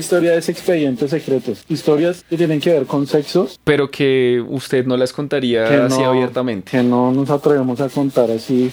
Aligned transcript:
historia 0.00 0.34
es 0.34 0.48
expedientes 0.48 1.10
secretos. 1.10 1.64
Historias 1.68 2.24
que 2.28 2.36
tienen 2.36 2.60
que 2.60 2.70
ver 2.72 2.86
con 2.86 3.06
sexo 3.06 3.48
Pero 3.64 3.90
que 3.90 4.44
usted 4.48 4.84
no 4.86 4.96
las 4.96 5.12
contaría 5.12 5.86
así 5.86 6.02
abiertamente, 6.02 6.72
que 6.72 6.82
no 6.82 7.12
nos 7.12 7.30
atrevemos 7.30 7.80
a 7.80 7.88
contar 7.88 8.30
así 8.30 8.72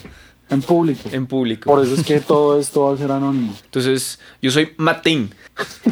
en 0.49 0.61
público. 0.61 1.09
en 1.11 1.27
público. 1.27 1.69
Por 1.69 1.83
eso 1.85 1.93
es 1.95 2.03
que 2.03 2.19
todo 2.19 2.59
esto 2.59 2.81
va 2.85 2.93
a 2.93 2.97
ser 2.97 3.11
anónimo. 3.11 3.53
Entonces, 3.65 4.19
yo 4.41 4.49
soy 4.49 4.69
Martín 4.77 5.29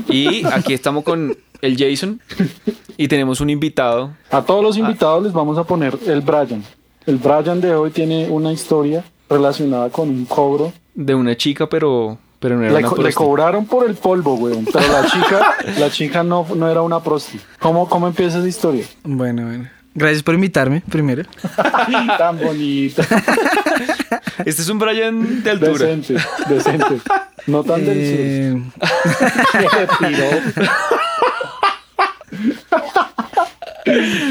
y 0.10 0.46
aquí 0.46 0.74
estamos 0.74 1.04
con 1.04 1.38
el 1.62 1.78
Jason 1.78 2.20
y 2.98 3.08
tenemos 3.08 3.42
un 3.42 3.50
invitado. 3.50 4.12
A 4.32 4.42
todos 4.44 4.62
Ah. 4.62 4.64
los 4.64 4.78
invitados 4.78 5.24
les 5.24 5.34
vamos 5.34 5.58
a 5.58 5.64
poner 5.64 5.98
el 6.08 6.22
Brian. 6.22 6.64
El 7.06 7.18
Brian 7.18 7.62
de 7.62 7.76
hoy 7.76 7.92
tiene 7.92 8.28
una 8.30 8.52
historia 8.52 9.04
relacionada 9.30 9.90
con 9.90 10.10
un 10.10 10.26
cobro. 10.26 10.74
de 10.94 11.14
una 11.14 11.36
chica, 11.36 11.68
pero, 11.68 12.18
pero 12.40 12.56
no 12.58 12.64
era 12.64 12.74
Le, 12.74 12.80
una 12.80 12.88
co- 12.90 13.02
le 13.02 13.14
cobraron 13.14 13.66
por 13.66 13.88
el 13.88 13.96
polvo, 13.96 14.36
weón. 14.36 14.66
Pero 14.66 14.86
la 14.92 15.06
chica, 15.10 15.56
la 15.80 15.90
chica 15.90 16.24
no, 16.24 16.46
no 16.56 16.70
era 16.70 16.82
una 16.82 17.02
prosti. 17.02 17.40
¿Cómo, 17.60 17.88
¿Cómo 17.90 18.08
empieza 18.08 18.38
esa 18.40 18.48
historia? 18.48 18.86
Bueno, 19.04 19.44
bueno. 19.46 19.70
Gracias 19.98 20.24
por 20.24 20.36
invitarme, 20.36 20.82
primero. 20.90 21.24
Tan 22.18 22.38
bonita. 22.40 23.04
Este 24.46 24.62
es 24.64 24.68
un 24.70 24.78
Brian 24.80 25.42
de 25.44 25.50
altura. 25.52 25.86
Decente, 25.86 26.16
decente. 26.50 27.00
No 27.48 27.64
tan 27.64 27.82
Eh, 27.86 28.54
sur. 28.54 28.82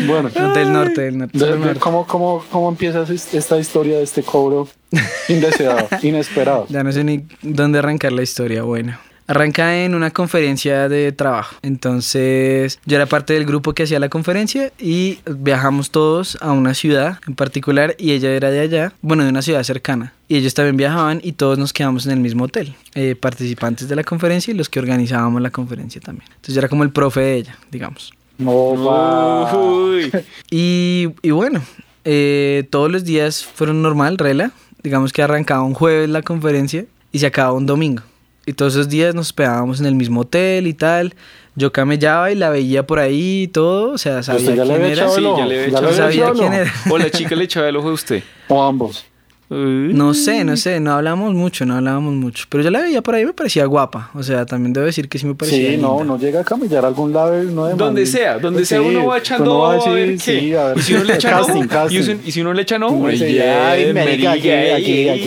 Bueno, 0.06 0.28
del 0.30 0.72
norte, 0.72 1.00
del 1.03 1.19
norte. 1.19 1.39
de- 1.39 1.44
del 1.47 1.58
de- 1.61 1.64
norte. 1.67 1.80
¿cómo, 1.80 2.06
cómo, 2.06 2.44
¿cómo 2.50 2.69
empieza 2.69 3.03
es- 3.03 3.33
esta 3.34 3.58
historia 3.58 3.97
de 3.98 4.05
este 4.05 4.22
cobro 4.22 4.69
indeseado, 5.28 5.89
inesperado? 6.03 6.67
Ya 6.69 6.83
no 6.84 6.92
sé 6.92 7.05
ni 7.05 7.25
dónde 7.42 7.78
arrancar 7.78 8.12
la 8.12 8.22
historia. 8.22 8.62
Bueno. 8.62 8.98
Arranca 9.27 9.78
en 9.83 9.95
una 9.95 10.11
conferencia 10.11 10.86
de 10.91 11.11
trabajo. 11.11 11.56
Entonces, 11.62 12.78
yo 12.84 12.97
era 12.97 13.06
parte 13.06 13.33
del 13.33 13.47
grupo 13.47 13.72
que 13.72 13.84
hacía 13.84 13.98
la 13.98 14.11
conferencia 14.11 14.70
y 14.78 15.19
viajamos 15.27 15.91
todos 15.91 16.36
a 16.42 16.52
una 16.52 16.75
ciudad 16.75 17.19
en 17.27 17.34
particular 17.34 17.95
y 17.98 18.12
ella 18.12 18.30
era 18.33 18.50
de 18.50 18.61
allá, 18.61 18.92
bueno, 19.00 19.22
de 19.25 19.30
una 19.30 19.41
ciudad 19.41 19.62
cercana. 19.62 20.12
Y 20.28 20.36
ellos 20.36 20.52
también 20.52 20.77
viajaban 20.77 21.20
y 21.22 21.33
todos 21.33 21.56
nos 21.58 21.72
quedamos 21.72 22.05
en 22.05 22.12
el 22.12 22.20
mismo 22.20 22.45
hotel, 22.45 22.75
eh, 22.95 23.17
participantes 23.19 23.89
de 23.89 23.97
la 23.97 24.05
conferencia 24.05 24.52
y 24.52 24.56
los 24.58 24.69
que 24.69 24.78
organizábamos 24.78 25.41
la 25.41 25.48
conferencia 25.50 26.02
también. 26.02 26.27
Entonces, 26.28 26.55
yo 26.55 26.58
era 26.61 26.69
como 26.69 26.83
el 26.83 26.91
profe 26.91 27.20
de 27.20 27.34
ella, 27.36 27.56
digamos. 27.70 28.12
No. 28.38 29.50
Uy. 29.52 30.10
Y, 30.50 31.08
y 31.22 31.30
bueno, 31.30 31.62
eh, 32.04 32.64
todos 32.70 32.90
los 32.90 33.04
días 33.04 33.44
fueron 33.44 33.82
normal, 33.82 34.18
rela. 34.18 34.52
Digamos 34.82 35.12
que 35.12 35.22
arrancaba 35.22 35.62
un 35.62 35.74
jueves 35.74 36.08
la 36.08 36.22
conferencia 36.22 36.84
y 37.10 37.18
se 37.18 37.27
acababa 37.27 37.55
un 37.55 37.66
domingo. 37.66 38.02
Y 38.46 38.52
todos 38.52 38.74
esos 38.74 38.88
días 38.88 39.14
nos 39.14 39.28
hospedábamos 39.28 39.80
en 39.80 39.86
el 39.86 39.94
mismo 39.94 40.20
hotel 40.22 40.66
y 40.66 40.74
tal. 40.74 41.14
Yo 41.56 41.72
camellaba 41.72 42.30
y 42.30 42.34
la 42.34 42.50
veía 42.50 42.86
por 42.86 42.98
ahí 42.98 43.44
y 43.44 43.48
todo. 43.48 43.92
O 43.92 43.98
sea, 43.98 44.22
sabía 44.22 44.40
Usted 44.40 44.56
ya 44.56 44.64
le 44.64 44.74
quién 44.77 44.90
era. 44.92 45.08
Sí, 45.08 45.22
ya 45.22 45.46
le 45.46 45.55
había 46.02 46.27
echado- 46.27 46.32
el 46.52 46.66
ojo. 47.00 47.08
chica 47.10 47.34
le 47.36 47.44
echaba 47.44 47.68
el 47.68 47.77
ojo 47.77 47.88
a 47.88 47.92
usted. 47.92 48.22
O 48.48 48.62
ambos. 48.62 49.05
No 49.50 50.14
sé, 50.14 50.42
no 50.42 50.56
sé, 50.56 50.81
no 50.81 50.92
hablamos 50.92 51.34
mucho, 51.34 51.64
no 51.67 51.77
hablábamos 51.77 52.14
mucho. 52.14 52.47
Pero 52.48 52.64
yo 52.64 52.70
la 52.70 52.81
veía 52.81 53.03
por 53.03 53.14
ahí 53.14 53.25
me 53.27 53.33
parecía 53.34 53.67
guapa. 53.67 54.11
O 54.14 54.23
sea, 54.23 54.47
también 54.47 54.73
debo 54.73 54.86
decir 54.86 55.09
que 55.09 55.19
sí 55.19 55.27
me 55.27 55.34
parecía. 55.34 55.70
Sí, 55.73 55.77
no, 55.77 55.98
linda. 55.98 56.05
no 56.05 56.19
llega 56.19 56.41
a 56.41 56.45
camellar 56.45 56.84
a 56.84 56.89
algún 56.89 57.12
lado 57.12 57.42
y 57.42 57.47
no 57.53 57.67
de 57.67 57.75
Donde 57.75 58.06
sea, 58.06 58.39
donde 58.39 58.61
Sí, 58.61 58.67
sea 58.67 58.83
uno 58.83 59.07
va 59.07 59.18
echando 59.18 59.45
uno 59.52 59.61
va 59.61 59.74
a 59.74 59.89
ver 59.91 60.08
decir, 60.13 60.35
qué. 60.35 60.41
sí, 60.41 60.55
a 60.55 60.64
ver. 60.68 60.79
y 60.79 60.83
si 60.83 60.95
uno 60.95 61.05
le 61.05 61.14
echa 61.14 61.30
Casting, 61.30 61.61
no, 61.63 61.68
casting. 61.68 61.98
y, 61.98 62.02
si- 62.02 62.20
y 62.24 62.33
si 62.33 62.41
uno 62.41 62.52
le 62.55 62.63
echa 62.63 62.79
no, 62.79 62.89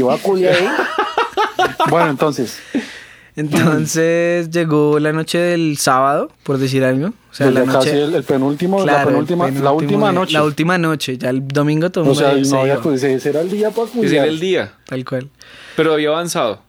va 0.04 0.14
a 0.14 0.18
culiar 0.18 0.54
ahí". 0.54 0.68
Bueno, 1.90 2.10
entonces, 2.10 2.60
Entonces 3.38 4.50
llegó 4.50 5.00
la 5.00 5.14
noche 5.14 5.38
del 5.38 5.78
sábado, 5.78 6.30
por 6.44 6.58
decir 6.58 6.84
algo. 6.84 7.08
O 7.10 7.34
sea, 7.38 7.52
la 7.52 7.60
noche. 7.66 7.72
casi 7.78 7.90
el, 7.90 8.16
el 8.16 8.24
penúltimo, 8.24 8.80
la 8.80 8.94
Claro, 8.94 9.10
penúltima, 9.10 9.50
la 9.52 9.72
última 9.72 10.10
día- 10.10 10.12
noche. 10.20 10.34
La 10.34 10.44
última 10.44 10.78
noche, 10.80 11.18
ya 11.18 11.30
el 11.30 11.48
domingo 11.48 11.90
todo 11.92 12.06
el 12.06 12.10
o 12.10 12.16
sea, 12.16 12.34
no 12.34 12.62
había, 12.62 12.80
pues 12.80 13.04
ese 13.04 13.30
era 13.30 13.42
el 13.42 13.50
día 13.52 13.70
para 13.70 13.84
Ese 13.88 13.98
culiar. 13.98 14.14
era 14.16 14.26
el 14.26 14.40
día, 14.40 14.74
tal 14.88 15.06
cual. 15.06 15.30
pero 15.76 15.94
había 15.94 16.10
avanzado. 16.10 16.62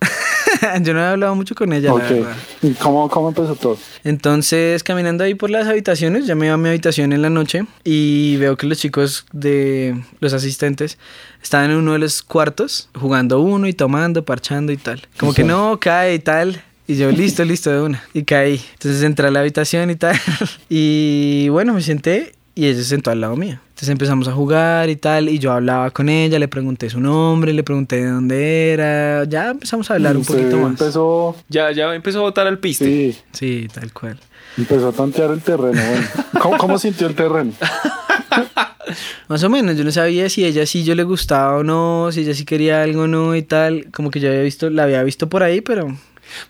Yo 0.83 0.95
no 0.95 1.01
he 1.01 1.07
hablado 1.07 1.35
mucho 1.35 1.55
con 1.55 1.73
ella, 1.73 1.93
Ok. 1.93 2.03
la 2.03 2.09
verdad. 2.11 2.37
¿Y 2.63 2.71
cómo, 2.73 3.09
cómo 3.09 3.29
empezó 3.29 3.55
todo? 3.55 3.79
Entonces, 4.05 4.83
caminando 4.83 5.25
ahí 5.25 5.35
por 5.35 5.51
las 5.51 5.67
habitaciones, 5.67 6.27
ya 6.27 6.35
me 6.35 6.47
iba 6.47 6.55
a 6.55 6.59
mi 6.59 6.69
habitación 6.69 7.13
en 7.13 7.23
la 7.23 7.31
noche 7.31 7.65
y 7.85 8.37
veo 8.37 8.57
que 8.57 8.67
los 8.67 8.79
chicos 8.79 9.27
de 9.33 10.01
los 10.21 10.33
asistentes 10.33 10.99
estaban 11.43 11.71
en 11.71 11.77
uno 11.77 11.93
de 11.93 11.99
los 11.99 12.23
cuartos 12.23 12.89
jugando 12.95 13.41
uno 13.41 13.67
y 13.69 13.73
tomando, 13.73 14.25
parchando 14.25 14.73
y 14.73 14.77
tal. 14.77 15.07
Como 15.19 15.35
que 15.35 15.45
no, 15.45 15.79
cae 15.81 16.15
y 16.15 16.19
tal. 16.19 16.63
Y 16.87 16.97
yo, 16.97 17.11
listo, 17.11 17.45
listo, 17.45 17.71
de 17.71 17.83
una. 17.83 18.03
Y 18.15 18.23
caí. 18.23 18.65
Entonces 18.73 19.03
entré 19.03 19.29
a 19.29 19.31
la 19.31 19.41
habitación 19.41 19.91
y 19.91 19.97
tal. 19.97 20.19
Y 20.71 21.49
bueno, 21.51 21.75
me 21.75 21.83
senté 21.83 22.33
y 22.59 22.67
ella 22.67 22.77
se 22.79 22.85
sentó 22.85 23.11
al 23.13 23.21
lado 23.21 23.37
mío. 23.37 23.59
Entonces 23.69 23.89
empezamos 23.91 24.27
a 24.27 24.33
jugar 24.33 24.91
y 24.91 24.97
tal. 24.97 25.29
Y 25.29 25.39
yo 25.39 25.53
hablaba 25.53 25.91
con 25.93 26.09
ella, 26.09 26.39
le 26.41 26.49
pregunté 26.49 26.91
su 26.91 26.99
nombre, 27.01 27.53
le 27.53 27.63
pregunté 27.63 27.97
de 28.03 28.11
dónde 28.11 28.73
era. 28.73 29.23
Ya 29.25 29.51
empezamos 29.51 29.89
a 29.91 29.95
hablar 29.95 30.17
un 30.17 30.25
poquito 30.25 30.57
más. 30.59 30.71
Empezó, 30.73 31.37
Ya, 31.49 31.71
ya 31.71 31.95
empezó 31.95 32.19
a 32.19 32.23
botar 32.23 32.47
al 32.49 32.59
piste. 32.59 32.85
sí, 32.85 33.19
Sí, 33.33 33.69
tal 33.73 33.93
cual. 33.93 34.19
empezó 34.57 34.89
a 34.89 34.93
tantear 34.93 35.31
el 35.31 35.41
terreno. 35.41 35.81
Bueno, 35.81 36.07
¿Cómo, 36.43 36.59
cómo 36.59 36.79
sintió 36.79 37.07
el 37.07 37.15
terreno? 37.15 37.53
Más 39.29 39.45
o 39.45 39.51
menos, 39.51 39.77
yo 39.77 39.85
no 39.85 39.93
sabía 39.93 40.29
si 40.31 40.45
ella 40.45 40.65
sí 40.67 40.83
yo 40.83 40.95
le 40.95 41.05
gustaba 41.05 41.57
o 41.59 41.63
no, 41.63 42.09
si 42.11 42.23
ella 42.23 42.35
sí 42.35 42.45
quería 42.45 42.83
algo 42.83 43.03
o 43.03 43.07
no 43.07 43.37
y 43.37 43.43
tal. 43.43 43.87
Como 43.93 44.11
que 44.11 44.19
yo 44.21 44.29
había 44.29 44.41
visto, 44.43 44.71
la 44.71 44.85
había 44.85 45.03
visto 45.03 45.29
por 45.29 45.43
ahí, 45.43 45.61
pero 45.61 45.87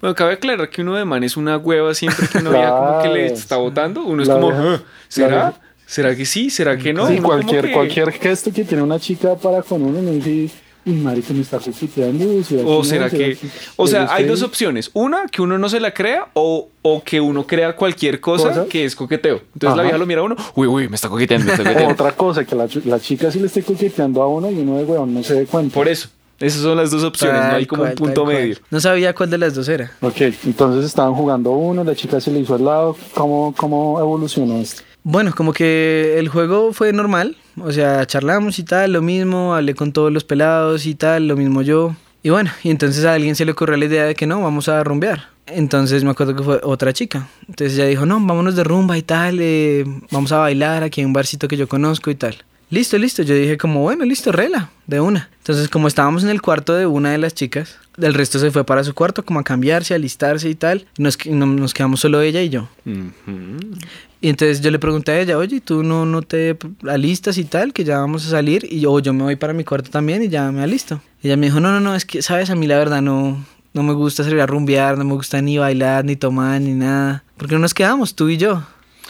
Bueno, 0.01 0.15
cabe 0.15 0.35
aclarar 0.35 0.71
que 0.71 0.83
uno 0.83 0.95
de 0.95 1.05
man 1.05 1.25
es 1.25 1.37
una 1.37 1.57
hueva 1.59 1.95
siempre 1.95 2.27
que 2.29 2.39
uno 2.39 2.51
vea 2.51 2.71
como 2.71 3.03
que 3.03 3.09
le 3.09 3.27
está 3.27 3.57
votando. 3.57 4.03
Uno 4.05 4.23
es 4.23 4.29
La 4.29 4.35
como, 4.35 4.49
vieja- 4.49 4.75
"Ah, 4.77 4.83
¿será? 5.09 5.55
¿Será 5.89 6.15
que 6.15 6.27
sí? 6.27 6.51
¿Será 6.51 6.77
que 6.77 6.93
no? 6.93 7.07
sí, 7.09 7.15
Uno 7.15 7.23
cualquier, 7.29 7.67
que- 7.67 7.73
cualquier 7.73 8.13
gesto 8.13 8.53
que 8.53 8.63
tiene 8.65 8.83
una 8.83 9.01
chica 9.01 9.35
para 9.37 9.63
con 9.63 9.83
uno, 9.83 10.03
me 10.03 10.11
dice, 10.13 10.55
uy, 10.85 10.93
marica, 10.93 11.33
me 11.33 11.41
está 11.41 11.59
coqueteando. 11.59 12.45
¿será 12.45 12.63
O 12.67 12.79
no? 12.79 12.85
será 12.85 13.09
que... 13.09 13.39
O 13.77 13.85
¿Le 13.87 13.91
sea, 13.91 14.07
hay 14.15 14.27
dos 14.27 14.43
opciones. 14.43 14.91
Una, 14.93 15.27
que 15.29 15.41
uno 15.41 15.59
no 15.59 15.67
se 15.71 15.81
la 15.81 15.93
crea 15.95 16.29
o, 16.35 16.69
o 16.83 17.03
que 17.03 17.21
uno 17.23 17.47
crea 17.47 17.75
cualquier 17.75 18.21
cosa, 18.21 18.49
¿Cosa? 18.49 18.67
que 18.67 18.85
es 18.85 18.95
coqueteo. 18.95 19.41
Entonces 19.55 19.77
la 19.79 19.83
vieja 19.83 19.97
lo 19.97 20.05
mira 20.05 20.21
a 20.21 20.25
uno, 20.25 20.37
uy, 20.57 20.67
uy, 20.67 20.89
me 20.91 20.97
está 20.97 21.09
coqueteando, 21.09 21.47
me 21.47 21.53
está 21.53 21.63
O 21.63 21.65
coqueteando. 21.73 21.95
otra 22.05 22.13
cosa, 22.17 22.45
que 22.45 22.55
la, 22.55 22.69
la 22.85 23.01
chica 23.01 23.31
sí 23.31 23.41
le 23.41 23.47
esté 23.47 23.63
coqueteando 23.63 24.21
a 24.23 24.27
uno 24.29 24.51
y 24.51 24.57
uno 24.59 24.77
de 24.77 24.85
huevón 24.85 25.15
no 25.15 25.23
se 25.23 25.35
dé 25.35 25.47
cuenta. 25.47 25.73
Por 25.75 25.89
eso. 25.89 26.11
Esas 26.39 26.61
son 26.63 26.77
las 26.77 26.91
dos 26.93 27.03
opciones, 27.03 27.41
no 27.43 27.57
hay 27.57 27.67
como 27.67 27.81
cual, 27.83 27.93
un 27.93 27.97
punto 27.97 28.23
cual. 28.25 28.37
medio. 28.37 28.57
No 28.71 28.79
sabía 28.79 29.13
cuál 29.13 29.29
de 29.31 29.39
las 29.39 29.55
dos 29.57 29.69
era. 29.69 29.91
Ok, 30.03 30.21
entonces 30.45 30.85
estaban 30.85 31.13
jugando 31.15 31.51
uno, 31.51 31.83
la 31.83 31.97
chica 31.97 32.21
se 32.21 32.31
le 32.31 32.39
hizo 32.41 32.55
al 32.55 32.65
lado. 32.65 32.97
¿Cómo, 33.15 33.53
cómo 33.57 33.99
evolucionó 33.99 34.59
esto? 34.59 34.83
Bueno, 35.05 35.33
como 35.35 35.53
que 35.53 36.17
el 36.19 36.29
juego 36.29 36.73
fue 36.73 36.93
normal, 36.93 37.37
o 37.61 37.73
sea, 37.73 38.05
charlamos 38.07 38.59
y 38.59 38.63
tal, 38.65 38.93
lo 38.93 39.01
mismo, 39.03 39.55
hablé 39.55 39.75
con 39.75 39.93
todos 39.93 40.13
los 40.13 40.25
pelados 40.25 40.85
y 40.87 40.95
tal, 40.95 41.29
lo 41.29 41.37
mismo 41.37 41.63
yo. 41.63 41.97
Y 42.23 42.31
bueno, 42.31 42.51
y 42.63 42.71
entonces 42.71 43.05
a 43.05 43.15
alguien 43.15 43.35
se 43.37 43.45
le 43.45 43.53
ocurrió 43.53 43.77
la 43.77 43.87
idea 43.87 44.05
de 44.05 44.15
que 44.15 44.27
no, 44.27 44.43
vamos 44.43 44.69
a 44.69 44.83
rumbear. 44.85 45.29
Entonces 45.47 46.05
me 46.05 46.11
acuerdo 46.11 46.37
que 46.37 46.43
fue 46.43 46.61
otra 46.63 46.93
chica. 46.93 47.29
Entonces 47.49 47.79
ella 47.79 47.87
dijo, 47.87 48.05
no, 48.05 48.17
vámonos 48.21 48.55
de 48.55 48.65
rumba 48.65 48.99
y 48.99 49.03
tal, 49.03 49.39
eh, 49.41 49.85
vamos 50.11 50.31
a 50.33 50.39
bailar 50.39 50.83
aquí 50.83 51.01
en 51.01 51.07
un 51.07 51.13
barcito 51.15 51.49
que 51.49 51.57
yo 51.57 51.69
conozco 51.69 52.11
y 52.11 52.15
tal. 52.17 52.37
Listo, 52.71 52.99
listo. 52.99 53.23
Yo 53.23 53.35
dije 53.35 53.57
como, 53.57 53.81
bueno, 53.81 54.05
listo, 54.05 54.31
rela, 54.31 54.69
de 54.87 55.01
una. 55.01 55.31
Entonces 55.39 55.71
como 55.71 55.89
estábamos 55.89 56.23
en 56.23 56.29
el 56.29 56.43
cuarto 56.43 56.75
de 56.75 56.85
una 56.85 57.13
de 57.13 57.17
las 57.19 57.33
chicas, 57.33 57.79
el 57.97 58.13
resto 58.13 58.39
se 58.39 58.51
fue 58.51 58.65
para 58.65 58.85
su 58.85 58.93
cuarto 58.93 59.25
como 59.25 59.41
a 59.41 59.43
cambiarse, 59.45 59.95
a 59.95 59.97
alistarse 59.97 60.51
y 60.51 60.55
tal. 60.55 60.85
Nos, 60.99 61.17
no- 61.25 61.47
nos 61.47 61.73
quedamos 61.73 62.01
solo 62.01 62.21
ella 62.21 62.43
y 62.43 62.51
yo. 62.51 62.69
Ujú. 62.85 63.71
Y 64.21 64.29
entonces 64.31 64.61
yo 64.61 64.71
le 64.71 64.79
pregunté 64.81 65.13
a 65.13 65.21
ella, 65.21 65.39
oye, 65.39 65.61
¿tú 65.61 65.83
no, 65.85 66.05
no 66.05 66.23
te 66.23 66.57
alistas 66.89 67.39
y 67.39 67.45
tal? 67.45 67.73
Que 67.73 67.85
ya 67.85 67.99
vamos 67.99 68.27
a 68.27 68.31
salir. 68.31 68.67
Y 68.69 68.81
yo, 68.81 68.93
o 68.93 68.99
yo 69.01 69.13
me 69.13 69.23
voy 69.23 69.37
para 69.37 69.53
mi 69.53 69.63
cuarto 69.65 69.91
también 69.91 70.23
y 70.25 70.29
ya 70.29 70.51
me 70.51 70.63
alisto. 70.63 71.01
Y 71.23 71.29
ella 71.29 71.37
me 71.37 71.47
dijo, 71.47 71.61
no, 71.61 71.71
no, 71.71 71.79
no, 71.81 71.95
es 71.95 72.05
que, 72.05 72.21
¿sabes? 72.23 72.51
A 72.51 72.57
mí 72.57 72.67
la 72.67 72.79
verdad 72.79 73.01
no, 73.01 73.45
no 73.75 73.83
me 73.85 73.93
gusta 73.93 74.25
salir 74.25 74.41
a 74.41 74.47
rumbear, 74.47 74.99
no 74.99 75.05
me 75.05 75.15
gusta 75.15 75.41
ni 75.41 75.59
bailar, 75.59 76.05
ni 76.05 76.17
tomar, 76.17 76.61
ni 76.61 76.73
nada. 76.73 77.23
Porque 77.37 77.55
no 77.55 77.61
nos 77.61 77.75
quedamos, 77.75 78.17
tú 78.17 78.29
y 78.29 78.37
yo. 78.39 78.63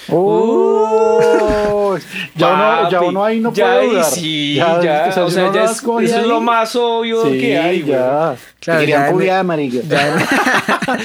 ¡Oh! 0.08 1.96
ya, 2.36 2.48
uno, 2.52 2.90
ya 2.90 3.00
uno 3.00 3.24
ahí 3.24 3.40
no 3.40 3.52
ya 3.52 3.64
puede 3.64 3.88
dudar. 3.88 4.04
sí, 4.04 4.54
ya, 4.54 4.74
o 4.76 4.82
sea, 4.82 5.12
si 5.30 5.38
uno 5.38 5.54
ya 5.54 5.64
es, 5.64 5.82
eso 5.82 6.00
es 6.00 6.26
lo 6.26 6.40
más 6.40 6.76
obvio 6.76 7.24
sí, 7.24 7.38
que 7.38 7.58
hay, 7.58 7.82
ya. 7.84 8.36
Claro, 8.60 8.82
ya 8.84 9.08
en- 9.40 9.46
marica. 9.46 9.78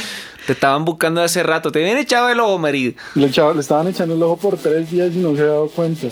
Te 0.46 0.54
estaban 0.54 0.84
buscando 0.86 1.22
hace 1.22 1.42
rato, 1.44 1.72
te 1.72 1.82
habían 1.82 1.98
echado 1.98 2.30
el 2.30 2.40
ojo, 2.40 2.58
marido. 2.60 2.94
Le, 3.16 3.28
echaba- 3.28 3.54
le 3.54 3.62
estaban 3.62 3.88
echando 3.88 4.16
el 4.16 4.24
ojo 4.24 4.38
por 4.38 4.58
tres 4.58 4.90
días 4.92 5.12
y 5.14 5.20
no 5.20 5.34
se 5.36 5.42
había 5.42 5.54
dado 5.54 5.68
cuenta. 5.70 6.08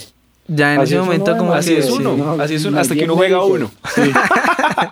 Ya 0.47 0.73
en 0.73 0.81
Así 0.81 0.93
ese 0.93 0.99
es 1.01 1.05
momento 1.05 1.31
uno, 1.31 1.37
como 1.39 1.53
Así 1.53 1.73
que 1.73 1.79
es 1.79 1.85
sí. 1.85 1.91
uno, 1.93 2.17
no, 2.17 2.41
así 2.43 2.55
es 2.55 2.65
uno, 2.65 2.79
hasta 2.79 2.95
que 2.95 3.03
uno 3.05 3.15
juega 3.15 3.37
médico. 3.37 3.53
uno. 3.55 3.71
Sí. 3.95 4.11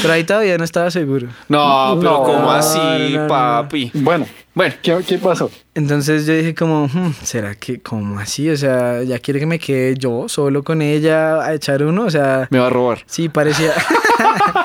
Pero 0.00 0.12
ahí 0.14 0.24
todavía 0.24 0.56
no 0.56 0.64
estaba 0.64 0.90
seguro. 0.90 1.28
No, 1.50 1.96
pero 2.00 2.10
No, 2.12 2.22
¿cómo 2.22 2.38
no, 2.40 2.50
así, 2.50 2.78
no, 3.14 3.26
papi? 3.28 3.90
Bueno, 3.92 4.26
Bueno, 4.54 4.74
¿qué, 4.82 4.96
qué 5.06 5.18
pasó? 5.18 5.50
Entonces 5.74 6.24
yo 6.24 6.32
dije 6.34 6.54
como, 6.54 6.86
"Hmm, 6.86 7.12
¿será 7.22 7.54
que 7.56 7.78
como 7.80 8.18
así? 8.18 8.48
O 8.48 8.56
sea, 8.56 9.02
ya 9.02 9.18
quiere 9.18 9.38
que 9.40 9.44
me 9.46 9.58
quede 9.58 9.94
yo 9.98 10.30
solo 10.30 10.62
con 10.62 10.80
ella 10.80 11.42
a 11.42 11.52
echar 11.52 11.82
uno. 11.82 12.04
O 12.04 12.10
sea, 12.10 12.48
me 12.50 12.58
va 12.58 12.68
a 12.68 12.70
robar. 12.70 13.00
sí, 13.06 13.28
parecía... 13.28 13.72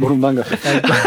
Burundanga. 0.00 0.42
Tal 0.62 0.82
cual, 0.82 1.00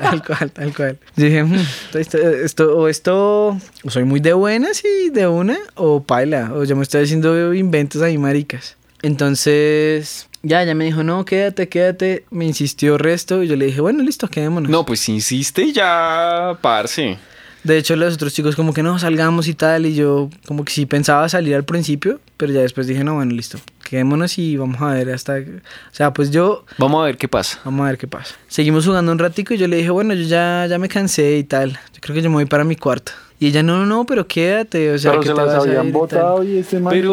tal 0.00 0.22
cual, 0.24 0.50
tal 0.52 0.74
cual. 0.74 0.98
Yo 1.16 1.24
dije, 1.26 1.42
"Hmm, 1.42 1.54
esto, 1.94 2.18
esto, 2.18 2.76
o 2.78 2.88
esto, 2.88 3.48
o 3.84 3.90
soy 3.90 4.04
muy 4.04 4.20
de 4.20 4.32
buenas 4.32 4.82
y 4.84 5.10
de 5.10 5.26
una, 5.26 5.58
o 5.74 6.02
paila, 6.02 6.52
o 6.54 6.64
yo 6.64 6.76
me 6.76 6.82
estoy 6.82 7.02
haciendo 7.04 7.52
inventos 7.52 8.00
ahí, 8.02 8.16
maricas. 8.18 8.76
Entonces, 9.02 10.28
ya, 10.42 10.62
ya 10.64 10.74
me 10.74 10.84
dijo, 10.84 11.02
no, 11.02 11.24
quédate, 11.24 11.68
quédate. 11.68 12.24
Me 12.30 12.44
insistió 12.44 12.98
resto 12.98 13.42
y 13.42 13.48
yo 13.48 13.56
le 13.56 13.66
dije, 13.66 13.80
bueno, 13.80 14.02
listo, 14.02 14.28
quedémonos. 14.28 14.70
No, 14.70 14.86
pues 14.86 15.08
insiste 15.08 15.72
ya, 15.72 16.56
parce. 16.60 17.18
De 17.64 17.78
hecho, 17.78 17.96
los 17.96 18.14
otros 18.14 18.32
chicos 18.32 18.54
como 18.54 18.72
que 18.72 18.84
no, 18.84 18.96
salgamos 19.00 19.48
y 19.48 19.54
tal, 19.54 19.86
y 19.86 19.94
yo 19.96 20.30
como 20.46 20.64
que 20.64 20.72
sí 20.72 20.86
pensaba 20.86 21.28
salir 21.28 21.56
al 21.56 21.64
principio, 21.64 22.20
pero 22.36 22.52
ya 22.52 22.60
después 22.60 22.86
dije, 22.86 23.02
no, 23.02 23.14
bueno, 23.16 23.32
listo, 23.32 23.58
quedémonos 23.88 24.38
y 24.38 24.56
vamos 24.56 24.80
a 24.82 24.92
ver 24.94 25.10
hasta... 25.10 25.34
O 25.34 25.92
sea, 25.92 26.12
pues 26.12 26.30
yo 26.30 26.64
Vamos 26.78 27.02
a 27.02 27.04
ver 27.06 27.16
qué 27.16 27.28
pasa. 27.28 27.58
Vamos 27.64 27.84
a 27.84 27.88
ver 27.90 27.98
qué 27.98 28.06
pasa. 28.06 28.34
Seguimos 28.48 28.84
jugando 28.86 29.12
un 29.12 29.18
ratico 29.18 29.54
y 29.54 29.58
yo 29.58 29.68
le 29.68 29.76
dije, 29.76 29.90
bueno, 29.90 30.14
yo 30.14 30.24
ya, 30.24 30.66
ya 30.68 30.78
me 30.78 30.88
cansé 30.88 31.36
y 31.38 31.44
tal. 31.44 31.72
Yo 31.92 32.00
creo 32.00 32.14
que 32.14 32.22
yo 32.22 32.28
me 32.30 32.36
voy 32.36 32.46
para 32.46 32.64
mi 32.64 32.76
cuarto. 32.76 33.12
Y 33.38 33.48
ella, 33.48 33.62
no, 33.62 33.76
no, 33.78 33.84
no, 33.86 34.06
pero 34.06 34.26
quédate. 34.26 34.92
O 34.92 34.98
sea, 34.98 35.10
Pero 35.12 35.22
que 35.22 35.28
se 35.28 35.34
te 35.34 35.40
las 35.40 35.46
vas 35.54 35.64
a 35.64 35.68
ir 35.68 35.76
habían 35.76 35.88
y 35.88 35.92
tal". 35.92 36.00
botado 36.00 36.42
y 36.42 36.58
este 36.58 36.80
man 36.80 36.90
Pero, 36.92 37.10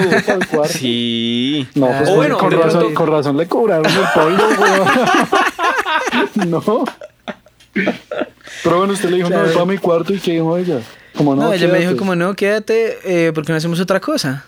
cuarto. 0.52 0.74
sí. 0.74 1.68
No, 1.76 1.88
pues 1.88 2.10
O 2.10 2.16
bueno, 2.16 2.38
con, 2.38 2.52
razón, 2.52 2.80
pronto- 2.82 2.94
con 2.94 3.12
razón 3.12 3.38
le 3.38 3.48
cobraron 3.48 3.86
el 3.86 4.04
pollo, 4.14 4.48
weón. 4.60 6.50
no. 6.50 6.86
Pero 8.64 8.78
bueno, 8.78 8.94
usted 8.94 9.10
le 9.10 9.18
dijo, 9.18 9.30
no, 9.30 9.36
Claro. 9.36 9.46
voy 9.48 9.54
para 9.56 9.66
mi 9.66 9.78
cuarto 9.78 10.14
y 10.14 10.20
¿qué 10.20 10.32
dijo 10.34 10.58
ella? 10.58 10.80
Como 11.16 11.36
no, 11.36 11.44
No, 11.44 11.54
ella 11.54 11.68
me 11.68 11.80
dijo 11.80 11.98
como, 11.98 12.16
no, 12.16 12.34
quédate, 12.36 12.98
eh, 13.04 13.32
porque 13.34 13.52
no 13.52 13.58
hacemos 13.58 13.80
otra 13.80 14.00
cosa. 14.00 14.46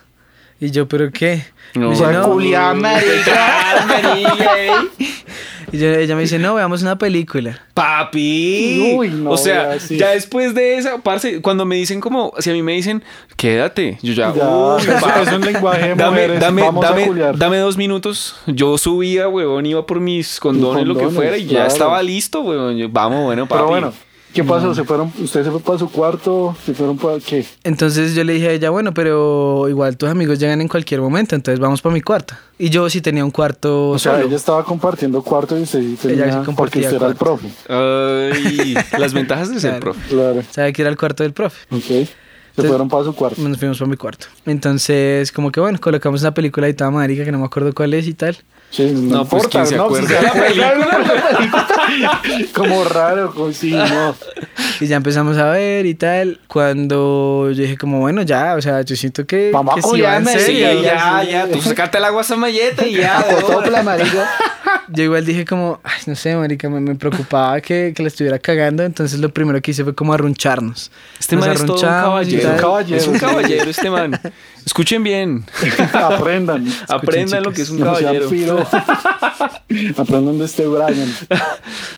Y 0.59 0.71
yo, 0.71 0.87
¿pero 0.87 1.11
qué? 1.11 1.43
No. 1.73 1.89
Me 1.89 1.89
dice, 1.91 2.03
Esa 2.03 2.13
no. 2.13 2.29
culia, 2.31 2.73
Y 5.71 5.77
yo- 5.79 5.87
ella 5.89 6.15
me 6.15 6.21
dice, 6.21 6.39
no, 6.39 6.55
veamos 6.55 6.81
una 6.83 6.97
película. 6.97 7.59
Papi. 7.73 8.93
Uy, 8.95 9.09
no, 9.09 9.31
o 9.31 9.37
sea, 9.37 9.73
ya, 9.73 9.79
sí. 9.79 9.97
ya 9.97 10.09
después 10.11 10.53
de 10.55 10.77
esa, 10.77 10.99
parce, 10.99 11.41
cuando 11.41 11.65
me 11.65 11.75
dicen 11.75 11.99
como, 11.99 12.31
si 12.39 12.49
a 12.51 12.53
mí 12.53 12.61
me 12.61 12.73
dicen, 12.73 13.03
quédate, 13.35 13.97
yo 14.01 14.13
ya, 14.13 14.33
Ya, 14.33 14.47
uy, 14.47 14.81
eso- 14.81 14.91
pa- 15.01 15.21
es 15.21 15.33
un 15.33 15.41
lenguaje 15.41 15.89
de 15.89 15.95
dame, 15.95 16.11
mujeres, 16.27 16.39
dame, 16.39 16.61
dame, 16.81 17.11
dame 17.35 17.57
dos 17.57 17.75
minutos. 17.77 18.37
Yo 18.45 18.77
subía, 18.77 19.27
huevón, 19.27 19.65
iba 19.65 19.85
por 19.85 19.99
mis 19.99 20.39
condones, 20.39 20.85
lo 20.85 20.95
que 20.95 21.09
fuera, 21.09 21.35
y 21.37 21.45
ya 21.47 21.65
estaba 21.65 22.01
listo, 22.01 22.41
huevón. 22.41 22.77
Yo, 22.77 22.87
vamos, 22.89 23.23
bueno, 23.23 23.45
papi. 23.47 23.55
Pero 23.57 23.67
bueno, 23.67 23.93
¿qué 24.35 24.43
pasó? 24.43 24.75
¿Se 24.75 24.83
fueron, 24.83 25.11
¿Usted 25.19 25.43
se 25.43 25.49
fue 25.49 25.59
para 25.61 25.79
su 25.79 25.89
cuarto? 25.89 26.55
¿Se 26.63 26.73
fueron 26.75 26.97
para 26.97 27.17
qué? 27.19 27.43
Entonces 27.63 28.13
yo 28.13 28.23
le 28.23 28.33
dije 28.33 28.49
a 28.49 28.51
ella, 28.51 28.69
bueno, 28.69 28.93
pero 28.93 29.67
igual 29.69 29.97
tus 29.97 30.09
amigos 30.09 30.37
llegan 30.37 30.61
en 30.61 30.67
cualquier 30.67 31.01
momento, 31.01 31.33
entonces 31.35 31.59
vamos 31.59 31.81
para 31.81 31.93
mi 31.93 32.01
cuarto. 32.01 32.35
Y 32.59 32.69
yo 32.69 32.87
sí 32.89 33.01
tenía 33.01 33.25
un 33.25 33.31
cuarto 33.31 33.89
O 33.91 33.97
sea, 33.99 34.13
solo. 34.13 34.27
ella 34.27 34.35
estaba 34.35 34.63
compartiendo 34.63 35.23
cuarto 35.23 35.57
y 35.57 35.63
usted 35.63 35.79
sí 35.79 35.85
Ella 35.87 35.97
tenía, 36.07 36.25
sí 36.25 36.31
porque 36.31 36.45
compartía 36.45 36.81
usted 36.83 36.95
era 36.97 37.07
el 37.07 37.15
profe. 37.15 37.47
Ay, 37.67 38.75
las 38.99 39.13
ventajas 39.13 39.49
de 39.49 39.59
ser 39.59 39.71
Claro. 39.71 39.81
profe. 39.93 40.09
Claro, 40.09 40.43
Sabe 40.51 40.73
que 40.73 40.81
era 40.81 40.91
el 40.91 40.97
cuarto 40.97 41.23
del 41.23 41.33
profe. 41.33 41.57
ok. 41.71 41.81
Se 41.81 42.07
Entonces- 42.61 42.69
fueron 42.69 42.87
para 42.89 43.03
su 43.03 43.13
cuarto. 43.13 43.41
Nos 43.41 43.57
fuimos 43.57 43.77
para 43.79 43.89
mi 43.89 43.97
cuarto. 43.97 44.27
Entonces, 44.45 45.31
como 45.33 45.51
que 45.51 45.59
bueno, 45.59 45.77
colocamos 45.81 46.21
una 46.21 46.33
película 46.33 46.69
y 46.69 46.73
toda 46.73 46.89
marica 46.89 47.25
que 47.25 47.31
no 47.33 47.39
me 47.39 47.45
acuerdo 47.45 47.73
cuál 47.73 47.93
es 47.93 48.07
y 48.07 48.13
tal. 48.13 48.37
Sí, 48.71 48.91
no, 48.91 49.19
No, 49.19 49.25
pues, 49.25 49.43
importa, 49.43 49.49
¿quién 49.59 49.67
se 49.67 49.75
no, 49.77 49.83
acuerda 49.85 50.07
si 50.07 50.13
de 50.15 50.21
la 50.21 50.33
película. 50.33 52.21
Como 52.53 52.83
raro, 52.83 53.33
como 53.33 53.51
sí, 53.53 53.71
no. 53.71 54.15
Y 54.81 54.87
ya 54.87 54.97
empezamos 54.97 55.37
a 55.37 55.49
ver 55.51 55.85
y 55.85 55.95
tal. 55.95 56.39
Cuando 56.47 57.49
yo 57.51 57.61
dije 57.61 57.77
como, 57.77 57.99
bueno, 58.01 58.21
ya, 58.23 58.55
o 58.55 58.61
sea, 58.61 58.81
yo 58.81 58.95
siento 58.97 59.25
que, 59.25 59.51
Vamos 59.53 59.75
que 59.75 59.79
a 59.79 59.83
sí 59.83 59.87
en 59.87 59.91
culiarme, 59.91 60.33
Sí, 60.33 60.39
serio. 60.39 60.81
ya, 60.81 61.23
ya, 61.23 61.47
tú 61.47 61.61
sacate 61.61 61.97
el 61.99 62.05
agua 62.05 62.21
a 62.21 62.23
esa 62.23 62.35
malleta 62.35 62.85
y 62.85 62.95
ya. 62.95 63.23
de 63.23 63.43
una. 63.45 63.97
Yo 64.89 65.03
igual 65.03 65.25
dije 65.25 65.45
como, 65.45 65.79
ay, 65.83 66.01
no 66.07 66.15
sé, 66.15 66.35
marica, 66.35 66.69
me, 66.69 66.79
me 66.79 66.95
preocupaba 66.95 67.59
que, 67.61 67.93
que 67.95 68.01
la 68.03 68.07
estuviera 68.09 68.39
cagando. 68.39 68.83
Entonces 68.83 69.19
lo 69.19 69.29
primero 69.29 69.61
que 69.61 69.71
hice 69.71 69.83
fue 69.83 69.95
como 69.95 70.13
arruncharnos. 70.13 70.91
Este 71.19 71.35
Nos 71.35 71.45
man 71.47 71.55
es 71.55 71.65
todo 71.65 71.75
un 71.77 71.81
caballero. 71.81 72.49
tal. 72.49 72.59
caballero. 72.59 72.97
Es 72.97 73.07
un 73.07 73.17
caballero 73.17 73.69
este 73.69 73.89
man. 73.89 74.19
Escuchen 74.65 75.03
bien. 75.03 75.45
Aprendan. 75.93 76.67
Aprendan 76.87 77.43
lo 77.43 77.51
que 77.53 77.61
es 77.61 77.69
un 77.69 77.79
caballero. 77.79 78.29
Aprendan 79.97 80.37
de 80.37 80.45
este 80.45 80.67
Brian. 80.67 81.09